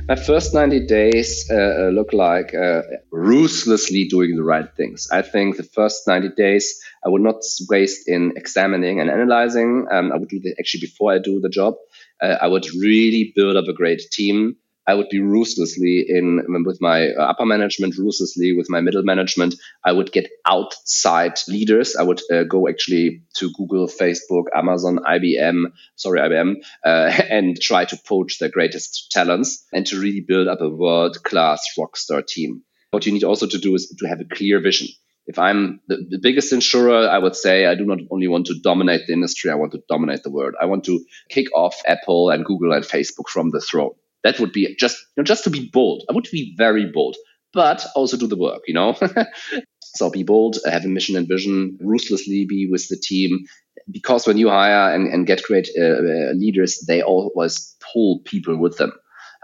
My 0.06 0.14
first 0.14 0.54
90 0.54 0.86
days 0.86 1.50
uh, 1.50 1.54
uh, 1.54 1.88
look 1.88 2.12
like 2.12 2.54
uh, 2.54 2.82
ruthlessly 3.10 4.06
doing 4.06 4.36
the 4.36 4.44
right 4.44 4.72
things. 4.76 5.08
I 5.10 5.22
think 5.22 5.56
the 5.56 5.64
first 5.64 6.06
90 6.06 6.28
days 6.36 6.80
I 7.04 7.08
would 7.08 7.22
not 7.22 7.42
waste 7.68 8.08
in 8.08 8.34
examining 8.36 9.00
and 9.00 9.10
analyzing. 9.10 9.88
Um, 9.90 10.12
I 10.12 10.16
would 10.16 10.28
do 10.28 10.38
that 10.40 10.54
actually 10.60 10.82
before 10.82 11.12
I 11.12 11.18
do 11.18 11.40
the 11.40 11.48
job 11.48 11.74
uh, 12.22 12.38
I 12.40 12.46
would 12.46 12.66
really 12.74 13.32
build 13.34 13.56
up 13.56 13.66
a 13.68 13.72
great 13.72 14.02
team. 14.10 14.56
I 14.86 14.94
would 14.94 15.08
be 15.10 15.20
ruthlessly 15.20 16.04
in 16.08 16.44
with 16.64 16.80
my 16.80 17.10
uh, 17.10 17.22
upper 17.22 17.46
management, 17.46 17.96
ruthlessly 17.96 18.52
with 18.52 18.68
my 18.68 18.80
middle 18.80 19.04
management. 19.04 19.54
I 19.84 19.92
would 19.92 20.10
get 20.10 20.28
outside 20.44 21.38
leaders. 21.46 21.94
I 21.94 22.02
would 22.02 22.20
uh, 22.32 22.42
go 22.44 22.68
actually 22.68 23.22
to 23.36 23.52
Google, 23.52 23.86
Facebook, 23.86 24.44
Amazon, 24.54 24.98
IBM, 24.98 25.72
sorry, 25.94 26.20
IBM, 26.20 26.56
uh, 26.84 26.88
and 27.30 27.60
try 27.60 27.84
to 27.84 27.96
poach 28.06 28.38
their 28.38 28.48
greatest 28.48 29.12
talents 29.12 29.64
and 29.72 29.86
to 29.86 30.00
really 30.00 30.20
build 30.20 30.48
up 30.48 30.60
a 30.60 30.68
world 30.68 31.22
class 31.22 31.64
rockstar 31.78 32.26
team. 32.26 32.62
What 32.90 33.06
you 33.06 33.12
need 33.12 33.24
also 33.24 33.46
to 33.46 33.58
do 33.58 33.74
is 33.74 33.94
to 34.00 34.08
have 34.08 34.20
a 34.20 34.24
clear 34.24 34.60
vision 34.60 34.88
if 35.26 35.38
I'm 35.38 35.80
the, 35.88 35.98
the, 36.08 36.18
biggest 36.18 36.52
insurer, 36.52 37.08
I 37.08 37.18
would 37.18 37.36
say 37.36 37.66
I 37.66 37.74
do 37.74 37.84
not 37.84 37.98
only 38.10 38.28
want 38.28 38.46
to 38.46 38.58
dominate 38.60 39.06
the 39.06 39.12
industry, 39.12 39.50
I 39.50 39.54
want 39.54 39.72
to 39.72 39.82
dominate 39.88 40.22
the 40.22 40.30
world. 40.30 40.54
I 40.60 40.66
want 40.66 40.84
to 40.84 41.04
kick 41.28 41.46
off 41.54 41.80
Apple 41.86 42.30
and 42.30 42.44
Google 42.44 42.72
and 42.72 42.84
Facebook 42.84 43.28
from 43.28 43.50
the 43.50 43.60
throne. 43.60 43.92
That 44.24 44.40
would 44.40 44.52
be 44.52 44.74
just, 44.78 44.98
you 45.16 45.22
know, 45.22 45.24
just 45.24 45.44
to 45.44 45.50
be 45.50 45.70
bold. 45.72 46.04
I 46.08 46.12
would 46.12 46.28
be 46.30 46.54
very 46.56 46.90
bold, 46.92 47.16
but 47.52 47.86
also 47.94 48.16
do 48.16 48.26
the 48.26 48.36
work, 48.36 48.62
you 48.66 48.74
know? 48.74 48.96
so 49.82 50.10
be 50.10 50.22
bold, 50.22 50.58
have 50.64 50.84
a 50.84 50.88
mission 50.88 51.16
and 51.16 51.28
vision, 51.28 51.78
ruthlessly 51.80 52.44
be 52.44 52.68
with 52.70 52.88
the 52.88 52.96
team. 52.96 53.46
Because 53.90 54.26
when 54.26 54.38
you 54.38 54.48
hire 54.48 54.94
and, 54.94 55.12
and 55.12 55.26
get 55.26 55.42
great 55.42 55.68
uh, 55.78 55.82
uh 55.82 56.32
leaders, 56.34 56.84
they 56.86 57.02
always 57.02 57.76
pull 57.92 58.20
people 58.24 58.56
with 58.56 58.76
them. 58.76 58.92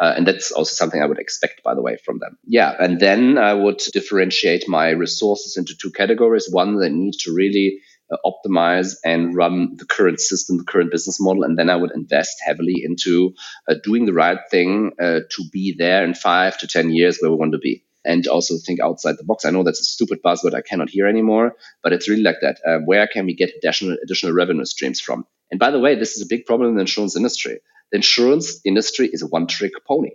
Uh, 0.01 0.15
and 0.17 0.27
that's 0.27 0.53
also 0.53 0.75
something 0.75 1.03
I 1.03 1.07
would 1.07 1.19
expect, 1.19 1.63
by 1.65 1.75
the 1.75 1.83
way, 1.83 1.97
from 1.97 2.19
them. 2.19 2.39
Yeah. 2.47 2.75
And 2.79 3.01
then 3.01 3.37
I 3.37 3.53
would 3.53 3.79
differentiate 3.93 4.69
my 4.69 4.91
resources 4.91 5.57
into 5.57 5.75
two 5.77 5.91
categories. 5.91 6.49
One 6.51 6.77
that 6.77 6.91
need 6.91 7.15
to 7.21 7.35
really 7.35 7.81
uh, 8.11 8.17
optimize 8.25 8.95
and 9.05 9.35
run 9.35 9.77
the 9.77 9.87
current 9.87 10.21
system, 10.21 10.59
the 10.59 10.65
current 10.65 10.93
business 10.93 11.21
model. 11.21 11.43
And 11.43 11.59
then 11.59 11.69
I 11.69 11.77
would 11.77 11.91
invest 11.91 12.37
heavily 12.45 12.83
into 12.83 13.35
uh, 13.69 13.75
doing 13.83 14.07
the 14.07 14.13
right 14.13 14.39
thing 14.51 14.93
uh, 15.01 15.21
to 15.31 15.45
be 15.53 15.75
there 15.77 16.05
in 16.05 16.15
five 16.15 16.57
to 16.59 16.69
10 16.69 16.91
years 16.91 17.19
where 17.21 17.31
we 17.31 17.37
want 17.37 17.53
to 17.53 17.59
be 17.59 17.85
and 18.05 18.27
also 18.29 18.55
think 18.57 18.81
outside 18.81 19.17
the 19.19 19.25
box. 19.25 19.45
I 19.45 19.51
know 19.51 19.65
that's 19.65 19.81
a 19.81 19.85
stupid 19.85 20.23
buzzword 20.25 20.55
I 20.55 20.63
cannot 20.63 20.89
hear 20.89 21.07
anymore, 21.07 21.57
but 21.83 21.93
it's 21.93 22.09
really 22.09 22.23
like 22.23 22.39
that. 22.43 22.61
Uh, 22.67 22.79
where 22.79 23.07
can 23.07 23.27
we 23.27 23.35
get 23.35 23.51
additional 23.57 23.97
additional 24.03 24.33
revenue 24.33 24.65
streams 24.65 25.01
from? 25.01 25.27
And 25.51 25.59
by 25.59 25.71
the 25.71 25.81
way, 25.81 25.95
this 25.97 26.17
is 26.17 26.23
a 26.23 26.29
big 26.29 26.47
problem 26.47 26.71
in 26.71 26.75
the 26.77 26.83
insurance 26.83 27.17
industry 27.17 27.59
the 27.93 27.97
insurance 27.97 28.61
industry 28.65 29.09
is 29.13 29.23
a 29.23 29.27
one 29.27 29.47
trick 29.47 29.73
pony. 29.87 30.11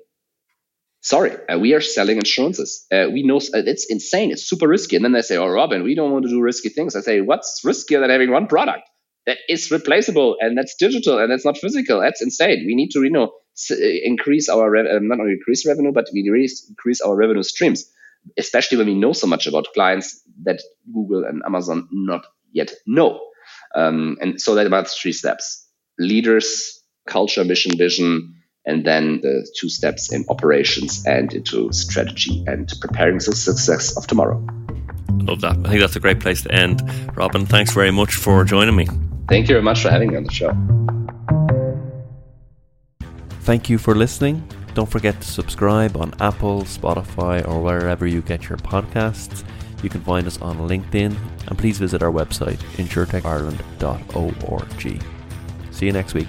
Sorry, 1.02 1.36
uh, 1.50 1.60
we 1.60 1.74
are 1.74 1.82
selling 1.82 2.18
insurances. 2.18 2.86
Uh, 2.92 3.08
we 3.12 3.24
know 3.24 3.38
uh, 3.38 3.64
it's 3.66 3.86
insane. 3.90 4.32
It's 4.32 4.48
super 4.48 4.68
risky. 4.70 4.96
And 4.96 5.04
then 5.04 5.12
they 5.12 5.22
say, 5.22 5.36
oh, 5.38 5.48
Robin, 5.48 5.84
we 5.84 5.96
don't 5.96 6.12
want 6.12 6.24
to 6.24 6.30
do 6.30 6.42
risky 6.42 6.70
things. 6.70 6.96
I 6.96 7.02
say, 7.02 7.20
what's 7.22 7.62
riskier 7.66 8.00
than 8.00 8.10
having 8.10 8.32
one 8.32 8.48
product 8.48 8.90
that 9.26 9.38
is 9.50 9.70
replaceable 9.70 10.38
and 10.40 10.58
that's 10.58 10.76
digital 10.80 11.20
and 11.20 11.30
that's 11.30 11.44
not 11.46 11.58
physical? 11.58 12.00
That's 12.00 12.22
insane. 12.22 12.64
We 12.66 12.76
need 12.76 12.92
to, 12.92 13.04
you 13.04 13.10
know, 13.10 13.34
uh, 13.72 13.76
increase 14.06 14.48
our, 14.48 14.70
re- 14.72 14.90
uh, 14.90 15.00
not 15.02 15.20
only 15.20 15.34
increase 15.34 15.68
revenue, 15.68 15.92
but 15.92 16.08
we 16.14 16.28
really 16.30 16.50
increase 16.70 17.02
our 17.02 17.16
revenue 17.16 17.44
streams, 17.44 17.86
especially 18.38 18.78
when 18.78 18.88
we 18.88 18.96
know 18.96 19.12
so 19.12 19.28
much 19.28 19.46
about 19.46 19.68
clients 19.74 20.22
that 20.44 20.62
Google 20.94 21.26
and 21.26 21.42
Amazon 21.46 21.90
not 21.92 22.26
yet 22.54 22.72
know. 22.88 23.20
Um, 23.76 24.18
and 24.22 24.40
so 24.40 24.56
that 24.56 24.68
about 24.68 24.88
three 24.90 25.12
steps. 25.14 25.68
Leaders 26.00 26.80
culture, 27.08 27.44
mission, 27.44 27.78
vision, 27.78 28.36
and 28.66 28.86
then 28.86 29.20
the 29.22 29.48
two 29.60 29.70
steps 29.70 30.12
in 30.12 30.24
operations 30.30 31.06
and 31.06 31.34
into 31.34 31.72
strategy 31.74 32.44
and 32.48 32.72
preparing 32.80 33.20
for 33.20 33.32
the 33.32 33.36
success 33.36 33.98
of 33.98 34.08
tomorrow. 34.08 34.42
Love 35.24 35.42
that. 35.42 35.58
I 35.66 35.70
think 35.70 35.82
that's 35.82 35.96
a 35.96 36.00
great 36.00 36.20
place 36.20 36.42
to 36.44 36.52
end. 36.52 36.82
Robin, 37.16 37.46
thanks 37.46 37.74
very 37.74 37.92
much 37.92 38.16
for 38.16 38.44
joining 38.44 38.76
me. 38.76 38.88
Thank 39.30 39.48
you 39.48 39.56
very 39.56 39.62
much 39.62 39.82
for 39.82 39.90
having 39.90 40.12
me 40.12 40.18
on 40.18 40.24
the 40.24 40.32
show. 40.32 40.52
Thank 43.42 43.70
you 43.70 43.78
for 43.78 43.96
listening. 43.96 44.48
Don't 44.74 44.90
forget 44.90 45.22
to 45.22 45.28
subscribe 45.28 45.98
on 45.98 46.14
Apple, 46.20 46.64
Spotify, 46.64 47.48
or 47.48 47.62
wherever 47.62 48.08
you 48.08 48.22
get 48.22 48.50
your 48.50 48.58
podcasts. 48.58 49.44
You 49.84 49.90
can 49.90 50.02
find 50.02 50.26
us 50.26 50.42
on 50.42 50.58
LinkedIn 50.58 51.16
and 51.48 51.58
please 51.58 51.78
visit 51.78 52.02
our 52.02 52.12
website, 52.12 52.58
insurtechireland.org. 52.78 55.04
See 55.72 55.86
you 55.86 55.92
next 55.92 56.14
week. 56.14 56.28